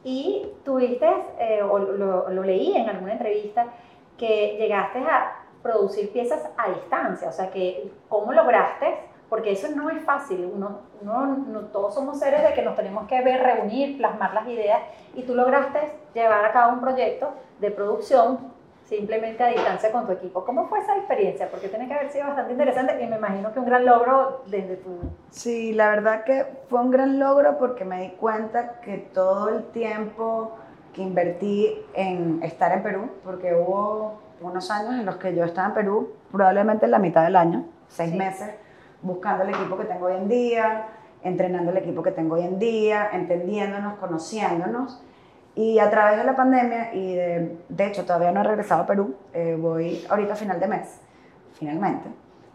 y 0.04 0.52
tuviste, 0.66 1.08
eh, 1.40 1.62
o 1.64 1.78
lo, 1.80 2.30
lo 2.30 2.44
leí 2.44 2.76
en 2.76 2.90
alguna 2.90 3.14
entrevista, 3.14 3.66
que 4.18 4.58
llegaste 4.58 5.00
a 5.00 5.37
producir 5.62 6.12
piezas 6.12 6.42
a 6.58 6.70
distancia, 6.70 7.30
o 7.30 7.32
sea, 7.32 7.50
que 7.50 7.92
cómo 8.10 8.32
lograste, 8.34 8.96
porque 9.30 9.52
eso 9.52 9.68
no 9.76 9.90
es 9.90 10.02
fácil, 10.04 10.50
uno, 10.54 10.80
uno- 11.02 11.26
no, 11.48 11.60
todos 11.66 11.94
somos 11.94 12.20
seres 12.20 12.44
de 12.44 12.54
que 12.54 12.62
nos 12.62 12.76
tenemos 12.76 13.08
que 13.08 13.22
ver, 13.22 13.44
reunir, 13.44 13.98
plasmar 13.98 14.34
las 14.34 14.48
ideas, 14.48 14.80
y 15.14 15.24
tú 15.24 15.36
lograste 15.36 15.80
llevar 16.14 16.46
a 16.46 16.52
cabo 16.54 16.74
un 16.74 16.82
proyecto 16.82 17.30
de 17.60 17.72
producción 17.72 18.56
simplemente 18.86 19.44
a 19.44 19.48
distancia 19.48 19.92
con 19.92 20.06
tu 20.06 20.14
equipo. 20.14 20.46
¿Cómo 20.46 20.68
fue 20.70 20.80
esa 20.80 20.96
experiencia? 20.96 21.50
Porque 21.52 21.68
tiene 21.68 21.90
que 21.90 21.94
haber 21.94 22.10
sido 22.10 22.28
bastante 22.28 22.54
interesante 22.54 23.04
y 23.04 23.06
me 23.08 23.18
imagino 23.18 23.52
que 23.52 23.60
un 23.60 23.66
gran 23.66 23.86
logro 23.86 24.44
desde 24.46 24.78
tu... 24.78 24.92
Sí, 25.30 25.74
la 25.74 25.90
verdad 25.90 26.24
que 26.24 26.46
fue 26.70 26.80
un 26.80 26.90
gran 26.92 27.20
logro 27.20 27.58
porque 27.58 27.84
me 27.84 28.00
di 28.04 28.10
cuenta 28.12 28.80
que 28.80 28.98
todo 29.14 29.50
el 29.50 29.66
tiempo 29.72 30.54
que 30.94 31.02
invertí 31.02 31.86
en 31.96 32.42
estar 32.44 32.72
en 32.72 32.82
Perú, 32.82 33.10
porque 33.26 33.54
hubo 33.54 34.20
unos 34.42 34.70
años 34.72 34.94
en 34.96 35.06
los 35.06 35.18
que 35.18 35.36
yo 35.36 35.44
estaba 35.44 35.70
en 35.70 35.74
Perú, 35.74 36.10
probablemente 36.32 36.88
la 36.88 37.00
mitad 37.00 37.24
del 37.24 37.36
año, 37.36 37.66
seis 37.88 38.12
Sí. 38.12 38.18
meses, 38.18 38.50
buscando 39.02 39.44
el 39.44 39.50
equipo 39.50 39.78
que 39.78 39.86
tengo 39.86 40.06
hoy 40.08 40.16
en 40.16 40.28
día, 40.28 40.88
entrenando 41.24 41.72
el 41.72 41.78
equipo 41.78 42.02
que 42.04 42.12
tengo 42.12 42.36
hoy 42.36 42.44
en 42.44 42.60
día, 42.60 43.10
entendiéndonos, 43.14 43.96
conociéndonos. 44.00 45.04
Y 45.56 45.80
a 45.80 45.90
través 45.90 46.18
de 46.18 46.24
la 46.24 46.36
pandemia, 46.36 46.94
y 46.94 47.16
de, 47.16 47.58
de 47.68 47.86
hecho 47.88 48.06
todavía 48.06 48.32
no 48.32 48.42
he 48.42 48.44
regresado 48.44 48.84
a 48.84 48.86
Perú, 48.86 49.16
eh, 49.34 49.58
voy 49.60 50.06
ahorita 50.10 50.34
a 50.34 50.36
final 50.36 50.60
de 50.60 50.68
mes, 50.68 51.02
finalmente. 51.54 52.10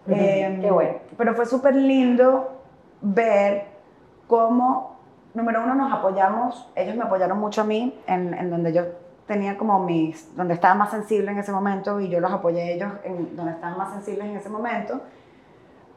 Eh, 0.09 0.59
Qué 0.61 0.71
bueno. 0.71 0.95
Pero 1.17 1.35
fue 1.35 1.47
súper 1.47 1.75
lindo 1.75 2.61
ver 3.01 3.65
cómo, 4.29 4.97
número 5.35 5.63
uno, 5.65 5.75
nos 5.75 5.93
apoyamos, 5.93 6.71
ellos 6.77 6.95
me 6.97 7.03
apoyaron 7.03 7.39
mucho 7.39 7.63
a 7.63 7.65
mí, 7.65 8.01
en, 8.07 8.35
en 8.35 8.51
donde 8.51 8.73
yo 8.73 8.83
tenía 9.27 9.57
como 9.57 9.79
mis, 9.81 10.35
donde 10.37 10.55
estaba 10.55 10.75
más 10.75 10.91
sensible 10.91 11.31
en 11.31 11.39
ese 11.39 11.53
momento, 11.53 12.01
y 12.01 12.09
yo 12.09 12.21
los 12.21 12.33
apoyé 12.33 12.63
a 12.63 12.71
ellos 12.71 12.93
en 13.05 13.37
donde 13.37 13.53
estaban 13.53 13.79
más 13.79 13.93
sensibles 13.93 14.27
en 14.27 14.37
ese 14.37 14.49
momento. 14.49 15.01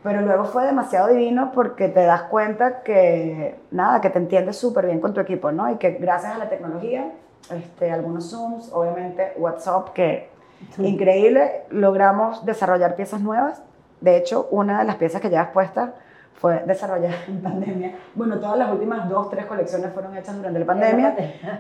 Pero 0.03 0.21
luego 0.21 0.45
fue 0.45 0.65
demasiado 0.65 1.07
divino 1.07 1.51
porque 1.51 1.87
te 1.87 2.03
das 2.03 2.23
cuenta 2.23 2.83
que, 2.83 3.59
nada, 3.71 4.01
que 4.01 4.11
te 4.11 4.19
entiendes 4.19 4.55
súper 4.55 4.85
bien 4.85 4.99
con 4.99 5.15
tu 5.15 5.19
equipo, 5.19 5.51
¿no? 5.51 5.71
Y 5.71 5.77
que 5.77 5.93
gracias 5.93 6.35
a 6.35 6.37
la 6.37 6.47
tecnología, 6.47 7.11
este, 7.49 7.91
algunos 7.91 8.29
Zooms, 8.29 8.71
obviamente 8.71 9.33
WhatsApp, 9.37 9.93
que 9.93 10.29
increíble, 10.77 11.63
logramos 11.71 12.45
desarrollar 12.45 12.95
piezas 12.95 13.19
nuevas. 13.21 13.63
De 13.99 14.15
hecho, 14.17 14.47
una 14.51 14.79
de 14.79 14.85
las 14.85 14.97
piezas 14.97 15.21
que 15.21 15.29
llevas 15.29 15.49
puesta 15.49 15.95
fue 16.35 16.63
desarrollada 16.67 17.15
en 17.27 17.41
pandemia. 17.41 17.95
Bueno, 18.13 18.37
todas 18.39 18.59
las 18.59 18.71
últimas 18.71 19.09
dos, 19.09 19.31
tres 19.31 19.47
colecciones 19.47 19.91
fueron 19.91 20.15
hechas 20.15 20.35
durante 20.35 20.59
la 20.59 20.65
pandemia. 20.65 21.15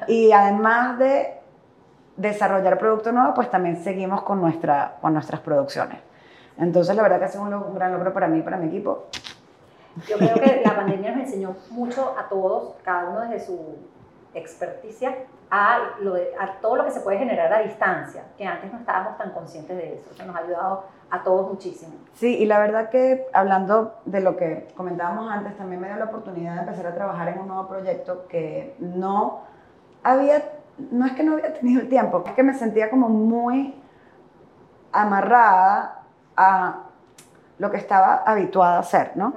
Y 0.07 0.31
además 0.31 0.99
de 0.99 1.39
desarrollar 2.17 2.77
producto 2.77 3.11
nuevo, 3.11 3.33
pues 3.33 3.49
también 3.49 3.83
seguimos 3.83 4.21
con, 4.23 4.39
nuestra, 4.41 4.95
con 5.01 5.13
nuestras 5.13 5.41
producciones. 5.41 5.99
Entonces, 6.57 6.95
la 6.95 7.03
verdad 7.03 7.19
que 7.19 7.25
ha 7.25 7.29
sido 7.29 7.43
un, 7.43 7.53
un 7.53 7.75
gran 7.75 7.91
logro 7.91 8.13
para 8.13 8.27
mí 8.27 8.39
y 8.39 8.41
para 8.41 8.57
mi 8.57 8.67
equipo. 8.67 9.05
Yo 10.07 10.17
creo 10.17 10.35
que 10.35 10.61
la 10.65 10.75
pandemia 10.75 11.11
nos 11.11 11.25
enseñó 11.25 11.55
mucho 11.71 12.15
a 12.17 12.27
todos, 12.29 12.75
cada 12.83 13.09
uno 13.09 13.21
desde 13.21 13.45
su 13.45 13.77
experticia, 14.33 15.15
a, 15.49 15.79
lo 16.01 16.13
de- 16.13 16.31
a 16.39 16.53
todo 16.61 16.75
lo 16.77 16.85
que 16.85 16.91
se 16.91 16.99
puede 17.01 17.17
generar 17.17 17.51
a 17.53 17.59
distancia, 17.59 18.23
que 18.37 18.45
antes 18.45 18.71
no 18.73 18.79
estábamos 18.79 19.17
tan 19.17 19.31
conscientes 19.31 19.77
de 19.77 19.95
eso. 19.95 20.09
Eso 20.13 20.25
nos 20.25 20.35
ha 20.35 20.39
ayudado 20.39 20.83
a 21.09 21.23
todos 21.23 21.49
muchísimo. 21.49 21.93
Sí, 22.15 22.35
y 22.37 22.45
la 22.45 22.59
verdad 22.59 22.89
que 22.89 23.25
hablando 23.31 23.95
de 24.05 24.19
lo 24.21 24.35
que 24.35 24.67
comentábamos 24.75 25.31
antes, 25.31 25.55
también 25.57 25.79
me 25.79 25.87
dio 25.87 25.97
la 25.97 26.05
oportunidad 26.05 26.55
de 26.55 26.59
empezar 26.61 26.87
a 26.87 26.93
trabajar 26.95 27.29
en 27.29 27.39
un 27.39 27.47
nuevo 27.47 27.67
proyecto 27.67 28.25
que 28.27 28.75
no 28.79 29.41
había, 30.03 30.43
no 30.77 31.05
es 31.05 31.13
que 31.13 31.23
no 31.23 31.33
había 31.33 31.53
tenido 31.53 31.81
el 31.81 31.89
tiempo, 31.89 32.23
es 32.25 32.33
que 32.33 32.43
me 32.43 32.53
sentía 32.53 32.89
como 32.89 33.09
muy 33.09 33.75
amarrada 34.91 36.03
a 36.35 36.83
lo 37.57 37.71
que 37.71 37.77
estaba 37.77 38.23
habituada 38.25 38.77
a 38.77 38.79
hacer, 38.79 39.11
¿no? 39.15 39.33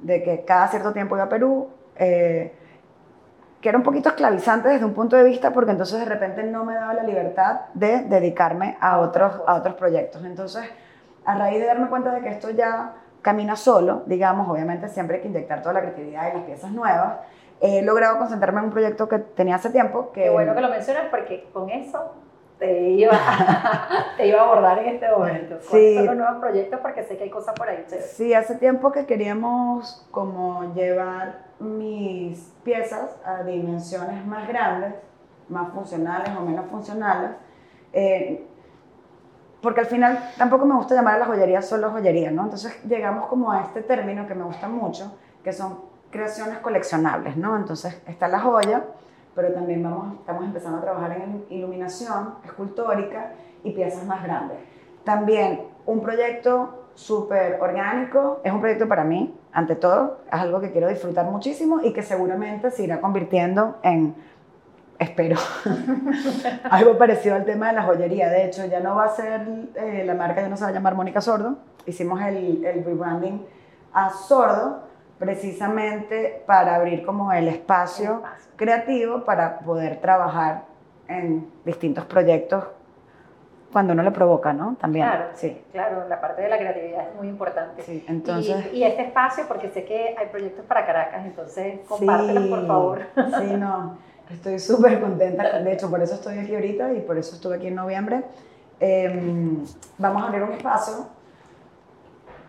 De 0.00 0.22
que 0.22 0.44
cada 0.44 0.68
cierto 0.68 0.92
tiempo 0.92 1.14
iba 1.16 1.24
a 1.24 1.28
Perú, 1.28 1.68
eh, 1.96 2.54
que 3.60 3.68
era 3.70 3.78
un 3.78 3.84
poquito 3.84 4.10
esclavizante 4.10 4.68
desde 4.68 4.84
un 4.84 4.92
punto 4.92 5.16
de 5.16 5.24
vista 5.24 5.50
porque 5.50 5.70
entonces 5.70 5.98
de 5.98 6.04
repente 6.04 6.42
no 6.42 6.64
me 6.64 6.74
daba 6.74 6.92
la 6.92 7.02
libertad 7.02 7.60
de 7.72 8.02
dedicarme 8.02 8.76
a 8.78 8.98
otros, 8.98 9.40
a 9.46 9.54
otros 9.54 9.74
proyectos. 9.76 10.22
Entonces, 10.24 10.64
a 11.24 11.34
raíz 11.34 11.60
de 11.60 11.66
darme 11.66 11.88
cuenta 11.88 12.10
de 12.10 12.20
que 12.20 12.28
esto 12.28 12.50
ya 12.50 12.92
camina 13.22 13.56
solo, 13.56 14.02
digamos, 14.04 14.46
obviamente 14.50 14.90
siempre 14.90 15.16
hay 15.16 15.22
que 15.22 15.28
inyectar 15.28 15.62
toda 15.62 15.72
la 15.72 15.80
creatividad 15.80 16.30
y 16.30 16.36
las 16.36 16.44
piezas 16.44 16.70
nuevas, 16.72 17.20
he 17.64 17.82
logrado 17.82 18.18
concentrarme 18.18 18.60
en 18.60 18.66
un 18.66 18.70
proyecto 18.72 19.08
que 19.08 19.18
tenía 19.18 19.54
hace 19.56 19.70
tiempo, 19.70 20.12
que 20.12 20.24
Qué 20.24 20.30
bueno 20.30 20.54
que 20.54 20.60
lo 20.60 20.68
mencionas 20.68 21.06
porque 21.10 21.48
con 21.52 21.70
eso 21.70 22.12
te 22.58 22.90
iba, 22.90 23.12
te 24.16 24.26
iba 24.28 24.40
a 24.40 24.44
abordar 24.44 24.78
en 24.80 24.94
este 24.94 25.10
momento. 25.10 25.56
Sí. 25.62 25.94
son 25.96 26.06
los 26.06 26.16
nuevos 26.16 26.36
proyectos? 26.40 26.80
Porque 26.80 27.02
sé 27.04 27.16
que 27.16 27.24
hay 27.24 27.30
cosas 27.30 27.54
por 27.54 27.68
ahí. 27.68 27.84
chéveres. 27.88 28.12
Sí, 28.12 28.34
hace 28.34 28.56
tiempo 28.56 28.92
que 28.92 29.06
queríamos 29.06 30.06
como 30.10 30.74
llevar 30.74 31.44
mis 31.58 32.52
piezas 32.64 33.16
a 33.24 33.42
dimensiones 33.42 34.26
más 34.26 34.46
grandes, 34.46 34.94
más 35.48 35.72
funcionales 35.72 36.30
o 36.36 36.40
menos 36.42 36.66
funcionales. 36.66 37.30
eh, 37.92 38.46
porque 39.62 39.80
al 39.80 39.86
final 39.86 40.18
tampoco 40.36 40.66
me 40.66 40.74
gusta 40.74 40.94
llamar 40.94 41.14
a 41.14 41.18
la 41.20 41.24
joyería 41.24 41.62
solo 41.62 41.90
joyería, 41.90 42.30
¿no? 42.30 42.42
Entonces 42.42 42.78
llegamos 42.84 43.28
como 43.28 43.50
a 43.50 43.62
este 43.62 43.80
término 43.80 44.26
que 44.26 44.34
me 44.34 44.44
gusta 44.44 44.68
mucho, 44.68 45.16
que 45.42 45.54
son 45.54 45.93
creaciones 46.14 46.58
coleccionables, 46.58 47.36
¿no? 47.36 47.56
Entonces 47.56 48.00
está 48.06 48.28
la 48.28 48.38
joya, 48.38 48.84
pero 49.34 49.52
también 49.52 49.82
vamos, 49.82 50.14
estamos 50.20 50.44
empezando 50.44 50.78
a 50.78 50.80
trabajar 50.80 51.10
en 51.10 51.44
iluminación 51.50 52.36
escultórica 52.44 53.32
y 53.64 53.72
piezas 53.72 54.04
más 54.06 54.22
grandes. 54.22 54.58
También 55.02 55.62
un 55.86 56.00
proyecto 56.00 56.84
súper 56.94 57.60
orgánico, 57.60 58.40
es 58.44 58.52
un 58.52 58.60
proyecto 58.60 58.86
para 58.86 59.02
mí, 59.02 59.36
ante 59.52 59.74
todo, 59.74 60.20
es 60.32 60.38
algo 60.38 60.60
que 60.60 60.70
quiero 60.70 60.86
disfrutar 60.88 61.26
muchísimo 61.26 61.80
y 61.82 61.92
que 61.92 62.02
seguramente 62.04 62.70
se 62.70 62.84
irá 62.84 63.00
convirtiendo 63.00 63.78
en, 63.82 64.14
espero, 65.00 65.36
algo 66.70 66.96
parecido 66.96 67.34
al 67.34 67.44
tema 67.44 67.68
de 67.68 67.72
la 67.72 67.82
joyería. 67.82 68.28
De 68.30 68.44
hecho, 68.44 68.64
ya 68.66 68.78
no 68.78 68.94
va 68.94 69.06
a 69.06 69.08
ser, 69.08 69.48
eh, 69.74 70.04
la 70.06 70.14
marca 70.14 70.42
ya 70.42 70.48
no 70.48 70.56
se 70.56 70.62
va 70.62 70.70
a 70.70 70.72
llamar 70.72 70.94
Mónica 70.94 71.20
Sordo, 71.20 71.56
hicimos 71.86 72.22
el, 72.22 72.64
el 72.64 72.84
rebranding 72.84 73.44
a 73.92 74.10
Sordo 74.10 74.93
precisamente 75.24 76.42
para 76.46 76.76
abrir 76.76 77.04
como 77.04 77.32
el 77.32 77.48
espacio 77.48 78.10
El 78.10 78.16
espacio. 78.16 78.50
creativo 78.56 79.24
para 79.24 79.58
poder 79.60 80.00
trabajar 80.00 80.62
en 81.08 81.48
distintos 81.64 82.04
proyectos 82.04 82.64
cuando 83.72 83.92
uno 83.92 84.02
le 84.04 84.12
provoca, 84.12 84.52
¿no? 84.52 84.76
También. 84.80 85.04
Claro, 85.06 85.24
sí. 85.34 85.60
claro, 85.72 86.08
la 86.08 86.20
parte 86.20 86.42
de 86.42 86.48
la 86.48 86.58
creatividad 86.58 87.08
es 87.08 87.14
muy 87.16 87.26
importante. 87.28 87.82
Sí, 87.82 88.04
entonces- 88.08 88.72
Y, 88.72 88.76
y 88.78 88.84
este 88.84 89.02
espacio, 89.02 89.44
porque 89.48 89.68
sé 89.70 89.84
que 89.84 90.14
hay 90.16 90.26
proyectos 90.28 90.64
para 90.66 90.86
Caracas, 90.86 91.24
entonces 91.26 91.80
compártelos 91.88 92.46
por 92.46 92.66
favor. 92.68 93.00
Sí, 93.16 93.54
no, 93.58 93.96
estoy 94.30 94.58
súper 94.60 95.00
contenta. 95.00 95.58
De 95.58 95.72
hecho, 95.72 95.90
por 95.90 96.00
eso 96.00 96.14
estoy 96.14 96.38
aquí 96.38 96.54
ahorita 96.54 96.92
y 96.92 97.00
por 97.00 97.18
eso 97.18 97.34
estuve 97.34 97.56
aquí 97.56 97.66
en 97.66 97.74
noviembre. 97.74 98.22
Em, 98.78 99.64
vamos 99.98 100.22
a 100.22 100.26
abrir 100.26 100.42
un 100.44 100.52
espacio 100.52 101.06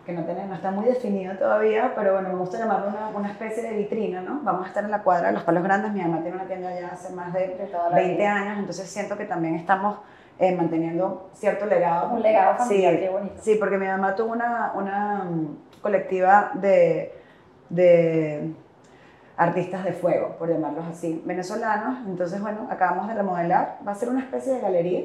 que 0.05 0.13
no, 0.13 0.23
tiene, 0.23 0.45
no 0.45 0.53
está 0.55 0.69
muy 0.71 0.85
definido 0.85 1.35
todavía, 1.35 1.93
pero 1.95 2.13
bueno, 2.13 2.29
me 2.29 2.35
gusta 2.35 2.59
llamarlo 2.59 2.89
una, 2.89 3.07
una 3.09 3.31
especie 3.31 3.63
de 3.63 3.75
vitrina, 3.75 4.21
¿no? 4.21 4.39
Vamos 4.43 4.65
a 4.65 4.67
estar 4.67 4.83
en 4.83 4.91
la 4.91 5.01
cuadra 5.01 5.27
de 5.27 5.33
los 5.33 5.43
Palos 5.43 5.63
Grandes. 5.63 5.91
Mi 5.93 6.01
mamá 6.01 6.21
tiene 6.21 6.37
una 6.37 6.45
tienda 6.45 6.79
ya 6.79 6.89
hace 6.89 7.13
más 7.13 7.33
de, 7.33 7.47
De 7.47 7.65
toda 7.65 7.89
la 7.89 7.95
20 7.95 8.15
vida. 8.15 8.33
años, 8.33 8.59
entonces 8.59 8.87
siento 8.87 9.17
que 9.17 9.25
también 9.25 9.55
estamos 9.55 9.97
eh, 10.37 10.55
manteniendo 10.55 11.29
cierto 11.33 11.65
legado. 11.65 12.13
Un 12.13 12.21
legado 12.21 12.57
familiar, 12.57 12.93
Sí, 12.93 12.99
qué 12.99 13.09
bonito. 13.09 13.35
Sí, 13.41 13.55
porque 13.59 13.77
mi 13.77 13.87
mamá 13.87 14.15
tuvo 14.15 14.31
una, 14.33 14.73
una 14.75 15.23
mm, 15.23 15.57
colectiva 15.81 16.51
de, 16.53 17.13
de 17.69 18.53
artistas 19.37 19.83
de 19.83 19.93
fuego, 19.93 20.35
por 20.37 20.49
llamarlos 20.49 20.85
así, 20.87 21.21
venezolanos. 21.25 21.99
Entonces, 22.05 22.39
bueno, 22.41 22.67
acabamos 22.69 23.07
de 23.07 23.15
remodelar. 23.15 23.79
Va 23.87 23.91
a 23.93 23.95
ser 23.95 24.09
una 24.09 24.21
especie 24.21 24.53
de 24.53 24.59
galería. 24.61 25.01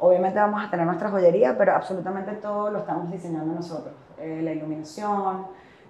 Obviamente 0.00 0.38
vamos 0.38 0.64
a 0.64 0.70
tener 0.70 0.86
nuestra 0.86 1.10
joyería, 1.10 1.56
pero 1.56 1.74
absolutamente 1.74 2.32
todo 2.32 2.70
lo 2.70 2.78
estamos 2.78 3.10
diseñando 3.10 3.54
nosotros. 3.54 3.94
Eh, 4.18 4.40
la 4.42 4.52
iluminación, 4.52 5.46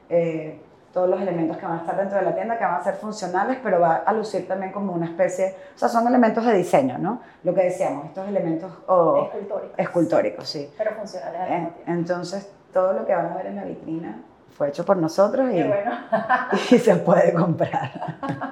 eh, 0.08 0.60
todos 0.92 1.08
los 1.08 1.20
elementos 1.20 1.56
que 1.56 1.64
van 1.64 1.78
a 1.78 1.80
estar 1.80 1.96
dentro 1.96 2.18
de 2.18 2.24
la 2.24 2.34
tienda, 2.34 2.58
que 2.58 2.64
van 2.64 2.74
a 2.74 2.82
ser 2.82 2.94
funcionales, 2.94 3.58
pero 3.62 3.80
va 3.80 3.96
a 4.04 4.12
lucir 4.12 4.48
también 4.48 4.72
como 4.72 4.92
una 4.92 5.06
especie, 5.06 5.54
o 5.74 5.78
sea, 5.78 5.88
son 5.88 6.06
elementos 6.08 6.44
de 6.44 6.54
diseño, 6.54 6.98
¿no? 6.98 7.20
Lo 7.44 7.54
que 7.54 7.62
decíamos, 7.62 8.06
estos 8.06 8.26
elementos 8.26 8.72
oh, 8.88 9.24
Escultóricos. 9.26 9.78
escultóricos, 9.78 10.48
sí. 10.48 10.70
Pero 10.76 10.92
funcionales 10.92 11.40
al 11.40 11.50
mismo 11.50 11.68
tiempo. 11.70 11.92
Entonces, 11.92 12.52
todo 12.72 12.92
lo 12.92 13.06
que 13.06 13.14
van 13.14 13.26
a 13.26 13.36
ver 13.36 13.46
en 13.46 13.56
la 13.56 13.64
vitrina 13.64 14.22
fue 14.50 14.68
hecho 14.68 14.84
por 14.84 14.96
nosotros 14.96 15.48
y, 15.52 15.62
bueno, 15.62 15.92
y 16.70 16.78
se 16.78 16.96
puede 16.96 17.32
comprar. 17.32 18.18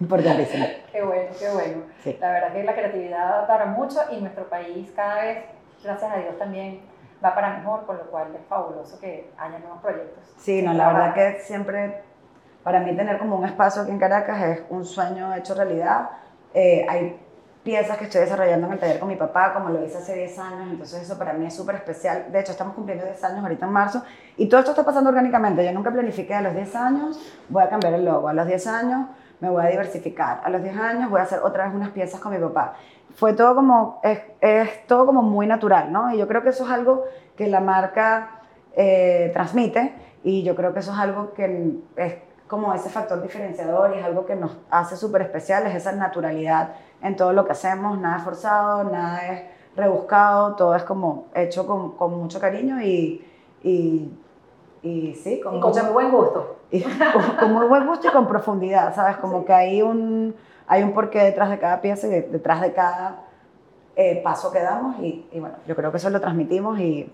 Importantísimo. 0.00 0.66
qué 0.92 1.02
bueno, 1.02 1.30
qué 1.38 1.50
bueno. 1.50 1.82
Sí. 2.02 2.16
La 2.20 2.32
verdad 2.32 2.52
que 2.52 2.64
la 2.64 2.74
creatividad 2.74 3.46
para 3.46 3.66
mucho 3.66 4.00
y 4.10 4.20
nuestro 4.20 4.48
país 4.48 4.90
cada 4.96 5.22
vez, 5.22 5.44
gracias 5.82 6.10
a 6.10 6.16
Dios, 6.16 6.38
también 6.38 6.80
va 7.24 7.34
para 7.34 7.58
mejor, 7.58 7.84
con 7.86 7.98
lo 7.98 8.04
cual 8.10 8.34
es 8.34 8.46
fabuloso 8.48 8.98
que 8.98 9.30
haya 9.36 9.58
nuevos 9.58 9.80
proyectos. 9.82 10.24
Sí, 10.38 10.62
no, 10.62 10.72
la 10.72 10.92
verdad 10.92 11.14
que 11.14 11.40
siempre, 11.40 12.02
para 12.62 12.80
mí 12.80 12.96
tener 12.96 13.18
como 13.18 13.36
un 13.36 13.44
espacio 13.44 13.82
aquí 13.82 13.90
en 13.90 13.98
Caracas 13.98 14.42
es 14.42 14.62
un 14.70 14.84
sueño 14.84 15.34
hecho 15.34 15.54
realidad. 15.54 16.10
Eh, 16.54 16.86
hay 16.88 17.20
piezas 17.62 17.98
que 17.98 18.04
estoy 18.04 18.22
desarrollando 18.22 18.66
en 18.66 18.72
el 18.72 18.78
taller 18.78 18.98
con 18.98 19.08
mi 19.08 19.16
papá, 19.16 19.52
como 19.52 19.68
lo 19.68 19.84
hice 19.84 19.98
hace 19.98 20.14
10 20.14 20.38
años, 20.38 20.70
entonces 20.70 21.02
eso 21.02 21.18
para 21.18 21.34
mí 21.34 21.44
es 21.44 21.54
súper 21.54 21.74
especial. 21.74 22.32
De 22.32 22.40
hecho, 22.40 22.52
estamos 22.52 22.74
cumpliendo 22.74 23.04
10 23.04 23.22
años 23.22 23.42
ahorita 23.42 23.66
en 23.66 23.72
marzo 23.72 24.02
y 24.38 24.48
todo 24.48 24.60
esto 24.60 24.72
está 24.72 24.82
pasando 24.82 25.10
orgánicamente. 25.10 25.62
Yo 25.64 25.72
nunca 25.72 25.90
planifiqué 25.90 26.34
a 26.34 26.40
los 26.40 26.54
10 26.54 26.74
años 26.76 27.20
voy 27.50 27.62
a 27.62 27.68
cambiar 27.68 27.92
el 27.94 28.04
logo, 28.04 28.28
a 28.28 28.32
los 28.32 28.46
10 28.46 28.66
años 28.66 29.06
me 29.40 29.48
voy 29.48 29.64
a 29.64 29.68
diversificar, 29.68 30.40
a 30.44 30.50
los 30.50 30.62
10 30.62 30.76
años 30.76 31.10
voy 31.10 31.20
a 31.20 31.24
hacer 31.24 31.40
otra 31.40 31.64
vez 31.66 31.74
unas 31.74 31.90
piezas 31.90 32.20
con 32.20 32.32
mi 32.32 32.38
papá. 32.38 32.74
Fue 33.14 33.32
todo 33.32 33.54
como, 33.54 34.00
es, 34.02 34.20
es 34.40 34.86
todo 34.86 35.06
como 35.06 35.22
muy 35.22 35.46
natural, 35.46 35.92
¿no? 35.92 36.12
Y 36.14 36.18
yo 36.18 36.28
creo 36.28 36.42
que 36.42 36.50
eso 36.50 36.64
es 36.64 36.70
algo 36.70 37.04
que 37.36 37.46
la 37.48 37.60
marca 37.60 38.42
eh, 38.76 39.30
transmite 39.32 39.92
y 40.22 40.42
yo 40.42 40.54
creo 40.54 40.72
que 40.72 40.80
eso 40.80 40.92
es 40.92 40.98
algo 40.98 41.32
que 41.32 41.78
es 41.96 42.14
como 42.46 42.74
ese 42.74 42.90
factor 42.90 43.22
diferenciador 43.22 43.94
y 43.94 43.98
es 43.98 44.04
algo 44.04 44.26
que 44.26 44.34
nos 44.34 44.56
hace 44.70 44.96
súper 44.96 45.22
especiales, 45.22 45.74
esa 45.74 45.92
naturalidad 45.92 46.74
en 47.00 47.16
todo 47.16 47.32
lo 47.32 47.44
que 47.44 47.52
hacemos, 47.52 47.98
nada 47.98 48.18
es 48.18 48.24
forzado, 48.24 48.84
nada 48.84 49.26
es 49.28 49.42
rebuscado, 49.76 50.56
todo 50.56 50.74
es 50.74 50.82
como 50.82 51.26
hecho 51.34 51.66
con, 51.66 51.92
con 51.92 52.18
mucho 52.18 52.40
cariño 52.40 52.82
y, 52.82 53.24
y, 53.62 54.10
y 54.82 55.14
sí, 55.14 55.40
con, 55.40 55.56
Y 55.56 55.60
con 55.60 55.70
mucha- 55.70 55.82
muy 55.84 55.92
buen 55.92 56.10
gusto. 56.10 56.56
y 56.70 56.82
con, 56.82 57.22
con 57.38 57.52
muy 57.52 57.66
buen 57.66 57.86
gusto 57.86 58.08
y 58.08 58.10
con 58.10 58.26
profundidad, 58.26 58.94
¿sabes? 58.94 59.16
Como 59.18 59.44
que 59.44 59.52
hay 59.52 59.82
un, 59.82 60.34
hay 60.66 60.82
un 60.82 60.92
porqué 60.92 61.18
detrás 61.22 61.50
de 61.50 61.58
cada 61.58 61.80
pieza 61.80 62.06
y 62.06 62.10
de- 62.10 62.22
detrás 62.22 62.60
de 62.60 62.72
cada 62.72 63.24
eh, 63.96 64.20
paso 64.24 64.50
que 64.52 64.60
damos 64.60 64.98
y, 65.00 65.26
y 65.32 65.40
bueno, 65.40 65.56
yo 65.66 65.74
creo 65.76 65.90
que 65.90 65.96
eso 65.98 66.08
lo 66.10 66.20
transmitimos 66.20 66.78
y, 66.78 67.12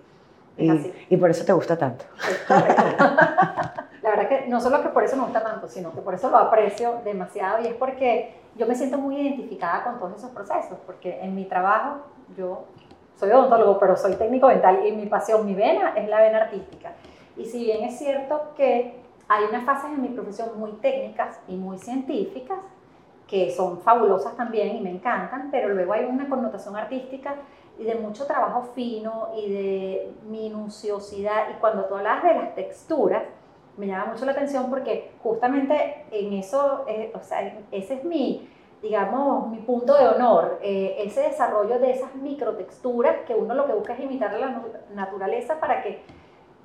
y, 0.58 1.16
por 1.16 1.28
eso 1.30 1.44
te 1.44 1.52
gusta 1.52 1.76
tanto. 1.76 2.04
La 2.48 4.10
verdad 4.10 4.28
que 4.28 4.46
no 4.48 4.60
solo 4.60 4.82
que 4.82 4.88
por 4.90 5.02
eso 5.02 5.16
me 5.16 5.22
gusta 5.24 5.42
tanto, 5.42 5.68
sino 5.68 5.92
que 5.92 6.00
por 6.00 6.14
eso 6.14 6.30
lo 6.30 6.36
aprecio 6.38 6.96
demasiado 7.04 7.60
y 7.62 7.66
es 7.66 7.74
porque 7.74 8.34
yo 8.56 8.66
me 8.66 8.74
siento 8.74 8.98
muy 8.98 9.16
identificada 9.20 9.84
con 9.84 9.98
todos 9.98 10.14
esos 10.16 10.30
procesos, 10.30 10.78
porque 10.86 11.20
en 11.20 11.34
mi 11.34 11.44
trabajo 11.44 11.96
yo 12.36 12.64
soy 13.18 13.30
odontólogo, 13.30 13.78
pero 13.78 13.96
soy 13.96 14.14
técnico 14.14 14.48
dental 14.48 14.86
y 14.86 14.92
mi 14.92 15.06
pasión, 15.06 15.44
mi 15.44 15.54
vena 15.54 15.92
es 15.96 16.08
la 16.08 16.20
vena 16.20 16.38
artística. 16.42 16.92
Y 17.36 17.44
si 17.44 17.64
bien 17.64 17.84
es 17.84 17.98
cierto 17.98 18.52
que 18.56 19.00
hay 19.28 19.44
unas 19.44 19.64
fases 19.64 19.90
en 19.90 20.02
mi 20.02 20.08
profesión 20.08 20.58
muy 20.58 20.72
técnicas 20.72 21.40
y 21.48 21.56
muy 21.56 21.78
científicas, 21.78 22.58
que 23.26 23.50
son 23.50 23.80
fabulosas 23.80 24.36
también 24.36 24.76
y 24.76 24.80
me 24.80 24.90
encantan, 24.90 25.50
pero 25.50 25.68
luego 25.70 25.92
hay 25.92 26.04
una 26.04 26.28
connotación 26.28 26.76
artística 26.76 27.34
y 27.78 27.84
de 27.84 27.96
mucho 27.96 28.26
trabajo 28.26 28.70
fino 28.74 29.28
y 29.36 29.52
de 29.52 30.12
minuciosidad. 30.28 31.50
Y 31.50 31.60
cuando 31.60 31.84
tú 31.86 31.96
hablas 31.96 32.22
de 32.22 32.34
las 32.34 32.54
texturas, 32.54 33.24
me 33.76 33.86
llama 33.86 34.12
mucho 34.12 34.24
la 34.24 34.32
atención 34.32 34.70
porque 34.70 35.12
justamente 35.22 36.06
en 36.10 36.32
eso, 36.32 36.84
eh, 36.88 37.12
o 37.14 37.22
sea, 37.22 37.60
ese 37.70 37.94
es 37.94 38.04
mi, 38.04 38.48
digamos, 38.80 39.48
mi 39.48 39.58
punto 39.58 39.94
de 39.94 40.08
honor, 40.08 40.58
eh, 40.62 40.96
ese 41.00 41.22
desarrollo 41.22 41.78
de 41.78 41.90
esas 41.90 42.14
microtexturas 42.14 43.16
que 43.26 43.34
uno 43.34 43.54
lo 43.54 43.66
que 43.66 43.74
busca 43.74 43.92
es 43.94 44.00
imitar 44.00 44.34
a 44.34 44.38
la 44.38 44.62
naturaleza 44.94 45.60
para 45.60 45.82
que 45.82 46.02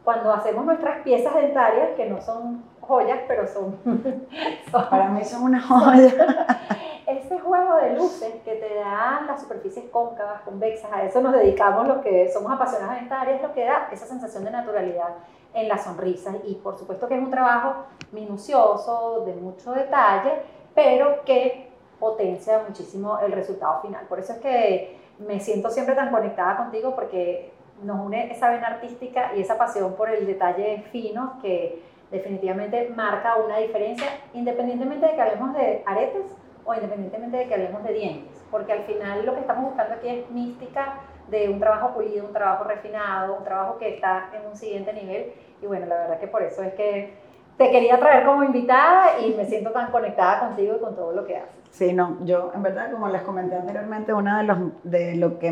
cuando 0.04 0.34
hacemos 0.34 0.66
nuestras 0.66 1.02
piezas 1.04 1.34
dentarias, 1.36 1.90
que 1.96 2.10
no 2.10 2.22
son 2.22 2.64
joyas, 2.82 3.20
pero 3.28 3.48
son, 3.48 3.78
son 4.72 4.90
Para 4.90 5.10
mí 5.10 5.24
son 5.24 5.44
una 5.44 5.62
joya. 5.62 6.12
ese 7.08 7.40
juego 7.40 7.76
de 7.78 7.96
luces 7.96 8.34
que 8.44 8.56
te 8.56 8.76
dan 8.76 9.28
las 9.28 9.42
superficies 9.42 9.86
cóncavas, 9.92 10.42
convexas, 10.42 10.92
a 10.92 11.04
eso 11.04 11.22
nos 11.22 11.34
dedicamos 11.34 11.88
los 11.88 11.98
que 12.00 12.30
somos 12.30 12.52
apasionados 12.52 12.98
en 12.98 13.04
esta 13.04 13.22
área, 13.22 13.36
es 13.36 13.42
lo 13.42 13.54
que 13.54 13.66
da 13.66 13.90
esa 13.92 14.06
sensación 14.06 14.44
de 14.44 14.52
naturalidad 14.52 15.16
en 15.54 15.68
las 15.68 15.84
sonrisas. 15.84 16.36
Y 16.46 16.56
por 16.56 16.78
supuesto 16.78 17.08
que 17.08 17.16
es 17.16 17.22
un 17.22 17.30
trabajo 17.30 17.86
minucioso, 18.12 19.24
de 19.26 19.34
mucho 19.36 19.74
detalle, 19.74 20.32
pero 20.74 21.24
que 21.26 21.70
potencia 22.00 22.64
muchísimo 22.68 23.20
el 23.20 23.32
resultado 23.32 23.82
final. 23.82 24.06
Por 24.08 24.20
eso 24.20 24.34
es 24.34 24.40
que 24.40 25.00
me 25.20 25.40
siento 25.40 25.70
siempre 25.70 25.96
tan 25.96 26.12
conectada 26.12 26.58
contigo 26.58 26.96
porque 26.96 27.51
nos 27.84 28.00
une 28.06 28.32
esa 28.32 28.50
vena 28.50 28.68
artística 28.68 29.32
y 29.36 29.42
esa 29.42 29.58
pasión 29.58 29.96
por 29.96 30.10
el 30.10 30.26
detalle 30.26 30.84
fino 30.92 31.40
que 31.42 31.82
definitivamente 32.12 32.92
marca 32.96 33.38
una 33.38 33.58
diferencia 33.58 34.08
independientemente 34.34 35.08
de 35.08 35.14
que 35.14 35.22
hablemos 35.22 35.54
de 35.54 35.84
aretes 35.86 36.26
o 36.66 36.74
independientemente 36.74 37.38
de 37.38 37.48
que 37.48 37.54
hablemos 37.54 37.84
de 37.84 37.94
dientes, 37.94 38.44
porque 38.52 38.74
al 38.74 38.84
final 38.84 39.26
lo 39.26 39.34
que 39.34 39.42
estamos 39.42 39.66
buscando 39.66 39.96
aquí 39.96 40.10
es 40.10 40.30
mística 40.30 41.00
de 41.30 41.50
un 41.50 41.60
trabajo 41.60 41.94
pulido, 41.94 42.26
un 42.26 42.34
trabajo 42.34 42.66
refinado, 42.66 43.38
un 43.38 43.44
trabajo 43.44 43.78
que 43.78 43.96
está 43.96 44.30
en 44.34 44.48
un 44.48 44.56
siguiente 44.56 44.94
nivel 44.94 45.34
y 45.62 45.66
bueno, 45.66 45.86
la 45.86 45.96
verdad 45.96 46.20
que 46.20 46.28
por 46.28 46.44
eso 46.44 46.62
es 46.62 46.74
que 46.74 47.14
te 47.58 47.72
quería 47.72 48.00
traer 48.00 48.26
como 48.26 48.44
invitada 48.44 49.20
y 49.20 49.34
me 49.34 49.46
siento 49.46 49.72
tan 49.72 49.92
conectada 49.92 50.40
contigo 50.40 50.76
y 50.76 50.80
con 50.80 50.96
todo 50.96 51.12
lo 51.14 51.26
que 51.26 51.38
haces. 51.38 51.62
Sí, 51.72 51.94
no, 51.94 52.18
yo 52.26 52.52
en 52.54 52.64
verdad, 52.64 52.92
como 52.92 53.08
les 53.08 53.22
comenté 53.22 53.56
anteriormente, 53.56 54.14
una 54.14 54.40
de, 54.40 54.44
los, 54.44 54.58
de 54.84 55.16
lo 55.16 55.40
que 55.40 55.52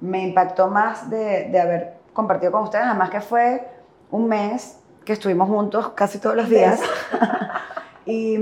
me 0.00 0.22
impactó 0.22 0.68
más 0.68 1.08
de, 1.10 1.48
de 1.50 1.60
haber 1.60 1.94
compartido 2.12 2.52
con 2.52 2.62
ustedes, 2.62 2.84
además 2.84 3.10
que 3.10 3.20
fue 3.20 3.68
un 4.10 4.28
mes 4.28 4.80
que 5.04 5.12
estuvimos 5.12 5.48
juntos 5.48 5.90
casi 5.90 6.18
todos 6.18 6.36
los 6.36 6.48
días. 6.48 6.80
Y, 8.06 8.34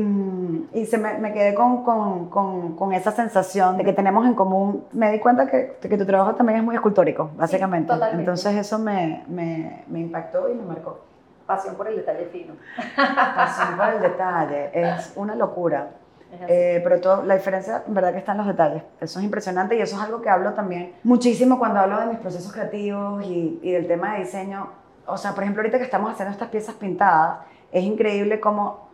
y 0.74 0.86
se 0.86 0.98
me, 0.98 1.18
me 1.18 1.32
quedé 1.32 1.54
con, 1.54 1.84
con, 1.84 2.28
con, 2.74 2.92
esa 2.92 3.12
sensación 3.12 3.76
de 3.76 3.84
que 3.84 3.92
tenemos 3.92 4.26
en 4.26 4.34
común. 4.34 4.84
Me 4.90 5.12
di 5.12 5.20
cuenta 5.20 5.46
que, 5.46 5.76
que 5.80 5.96
tu 5.96 6.04
trabajo 6.04 6.34
también 6.34 6.58
es 6.58 6.64
muy 6.64 6.74
escultórico, 6.74 7.30
básicamente. 7.36 7.92
Entonces 8.12 8.56
eso 8.56 8.80
me, 8.80 9.22
me, 9.28 9.84
me, 9.86 10.00
impactó 10.00 10.48
y 10.48 10.54
me 10.54 10.64
marcó. 10.64 10.98
Pasión 11.46 11.76
por 11.76 11.86
el 11.86 11.96
detalle 11.96 12.26
fino. 12.26 12.54
Pasión 12.96 13.76
por 13.76 13.88
el 13.90 14.00
detalle. 14.00 14.70
Es 14.72 15.12
una 15.14 15.36
locura. 15.36 15.90
Eh, 16.48 16.80
pero 16.82 17.00
todo, 17.00 17.22
la 17.22 17.34
diferencia, 17.34 17.82
en 17.86 17.94
verdad, 17.94 18.12
que 18.12 18.18
está 18.18 18.32
en 18.32 18.38
los 18.38 18.46
detalles. 18.46 18.82
Eso 19.00 19.18
es 19.18 19.24
impresionante 19.24 19.76
y 19.76 19.80
eso 19.80 19.96
es 19.96 20.02
algo 20.02 20.22
que 20.22 20.30
hablo 20.30 20.54
también 20.54 20.94
muchísimo 21.02 21.58
cuando 21.58 21.80
hablo 21.80 22.00
de 22.00 22.06
mis 22.06 22.18
procesos 22.18 22.52
creativos 22.52 23.24
y, 23.24 23.60
y 23.62 23.72
del 23.72 23.86
tema 23.86 24.14
de 24.14 24.20
diseño. 24.20 24.70
O 25.06 25.16
sea, 25.16 25.34
por 25.34 25.42
ejemplo, 25.42 25.62
ahorita 25.62 25.78
que 25.78 25.84
estamos 25.84 26.10
haciendo 26.10 26.32
estas 26.32 26.48
piezas 26.48 26.74
pintadas, 26.76 27.40
es 27.70 27.84
increíble 27.84 28.40
cómo 28.40 28.88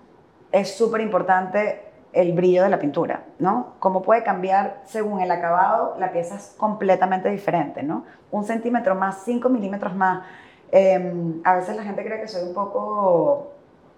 es 0.52 0.76
súper 0.76 1.00
importante 1.00 1.88
el 2.12 2.32
brillo 2.32 2.62
de 2.62 2.70
la 2.70 2.78
pintura, 2.78 3.24
¿no? 3.38 3.74
Cómo 3.80 4.02
puede 4.02 4.22
cambiar 4.22 4.80
según 4.84 5.20
el 5.20 5.30
acabado, 5.30 5.96
la 5.98 6.10
pieza 6.10 6.36
es 6.36 6.54
completamente 6.56 7.28
diferente, 7.30 7.82
¿no? 7.82 8.04
Un 8.30 8.44
centímetro 8.44 8.94
más, 8.94 9.22
cinco 9.24 9.48
milímetros 9.48 9.94
más. 9.94 10.24
Em, 10.70 11.40
a 11.44 11.56
veces 11.56 11.76
la 11.76 11.82
gente 11.82 12.04
cree 12.04 12.20
que 12.20 12.28
soy 12.28 12.48
un 12.48 12.54
poco 12.54 13.52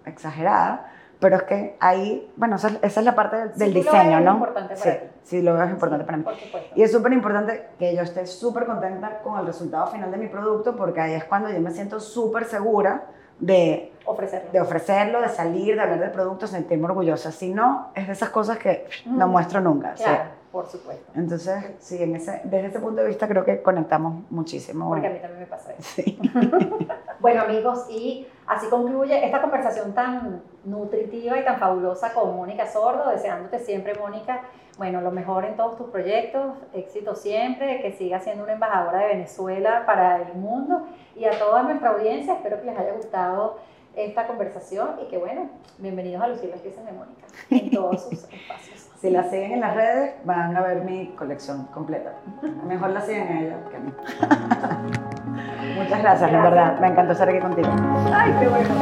exagerada, 0.05 0.91
pero 1.21 1.35
es 1.35 1.43
que 1.43 1.77
ahí, 1.79 2.33
bueno, 2.35 2.55
esa, 2.55 2.79
es 2.81 2.97
la 2.97 3.13
parte 3.13 3.49
del, 3.49 3.75
diseño, 3.75 4.19
¿no? 4.21 4.33
Importante 4.33 4.75
para 4.75 4.91
sí, 4.91 4.99
sí, 5.21 5.41
lo 5.43 5.53
veo 5.53 5.69
importante 5.69 6.03
para 6.03 6.17
mí. 6.17 6.25
Y 6.75 6.81
es 6.81 6.91
súper 6.91 7.13
importante 7.13 7.67
que 7.77 7.95
yo 7.95 8.01
esté 8.01 8.25
súper 8.25 8.65
contenta 8.65 9.19
con 9.19 9.39
el 9.39 9.45
resultado 9.45 9.85
final 9.91 10.09
de 10.09 10.17
mi 10.17 10.27
producto, 10.27 10.75
porque 10.75 10.99
ahí 10.99 11.13
es 11.13 11.23
cuando 11.25 11.51
yo 11.51 11.61
me 11.61 11.69
siento 11.69 11.99
súper 11.99 12.45
segura 12.45 13.03
de 13.39 13.93
ofrecerlo. 14.05 14.49
de 14.51 14.61
ofrecerlo, 14.61 15.21
de 15.21 15.29
salir, 15.29 15.75
de 15.75 15.81
hablar 15.81 15.99
del 15.99 16.09
producto, 16.09 16.47
sentirme 16.47 16.85
orgullosa. 16.85 17.31
Si 17.31 17.53
no, 17.53 17.91
es 17.93 18.07
de 18.07 18.13
esas 18.13 18.29
cosas 18.29 18.57
que 18.57 18.87
no 19.05 19.27
muestro 19.27 19.61
nunca. 19.61 19.93
Claro, 19.93 20.23
por 20.51 20.65
supuesto. 20.65 21.05
Entonces, 21.13 21.73
sí, 21.77 22.01
en 22.01 22.15
ese, 22.15 22.41
desde 22.45 22.65
ese 22.65 22.79
punto 22.79 23.03
de 23.03 23.07
vista 23.07 23.27
creo 23.27 23.45
que 23.45 23.61
conectamos 23.61 24.23
muchísimo. 24.31 24.89
Porque 24.89 25.05
a 25.05 25.11
mí 25.11 25.19
también 25.19 25.41
me 25.41 25.45
pasa 25.45 25.71
eso. 25.73 25.83
Sí. 25.83 26.19
bueno, 27.21 27.43
amigos, 27.43 27.85
y 27.89 28.27
así 28.47 28.67
concluye 28.67 29.23
esta 29.23 29.41
conversación 29.41 29.93
tan 29.93 30.41
nutritiva 30.65 31.37
y 31.39 31.45
tan 31.45 31.59
fabulosa 31.59 32.13
con 32.13 32.35
Mónica 32.35 32.67
Sordo, 32.67 33.09
deseándote 33.11 33.59
siempre, 33.59 33.93
Mónica, 33.95 34.41
bueno, 34.77 35.01
lo 35.01 35.11
mejor 35.11 35.45
en 35.45 35.55
todos 35.55 35.77
tus 35.77 35.89
proyectos, 35.89 36.55
éxito 36.73 37.15
siempre, 37.15 37.81
que 37.81 37.91
sigas 37.91 38.23
siendo 38.23 38.43
una 38.43 38.53
embajadora 38.53 38.99
de 38.99 39.07
Venezuela 39.09 39.83
para 39.85 40.17
el 40.17 40.33
mundo 40.33 40.87
y 41.15 41.25
a 41.25 41.37
toda 41.37 41.63
nuestra 41.63 41.91
audiencia, 41.91 42.33
espero 42.33 42.59
que 42.59 42.65
les 42.65 42.77
haya 42.77 42.93
gustado 42.93 43.59
esta 43.95 44.25
conversación 44.25 44.95
y 45.03 45.09
que 45.09 45.17
bueno, 45.17 45.49
bienvenidos 45.77 46.23
a 46.23 46.27
Lucir 46.29 46.49
las 46.49 46.61
piezas 46.61 46.85
de 46.85 46.93
Mónica 46.93 47.27
en 47.49 47.69
todos 47.69 48.03
sus 48.03 48.23
espacios. 48.31 48.89
Si 48.99 49.09
la 49.09 49.23
siguen 49.23 49.51
en 49.51 49.61
las 49.61 49.75
redes 49.75 50.15
van 50.23 50.55
a 50.55 50.61
ver 50.61 50.83
mi 50.83 51.07
colección 51.09 51.65
completa. 51.67 52.13
Mejor 52.65 52.91
la 52.91 53.01
siguen 53.01 53.27
a 53.27 53.41
ella 53.41 53.57
que 53.69 53.75
a 53.75 53.79
mí. 53.79 53.91
Muchas 55.83 56.01
gracias, 56.01 56.31
gracias, 56.31 56.43
verdad. 56.43 56.79
Me 56.79 56.87
encantó 56.87 57.13
estar 57.13 57.29
aquí 57.29 57.39
contigo. 57.39 57.69
Ay, 58.13 58.33
qué 58.39 58.47
bueno. 58.47 58.75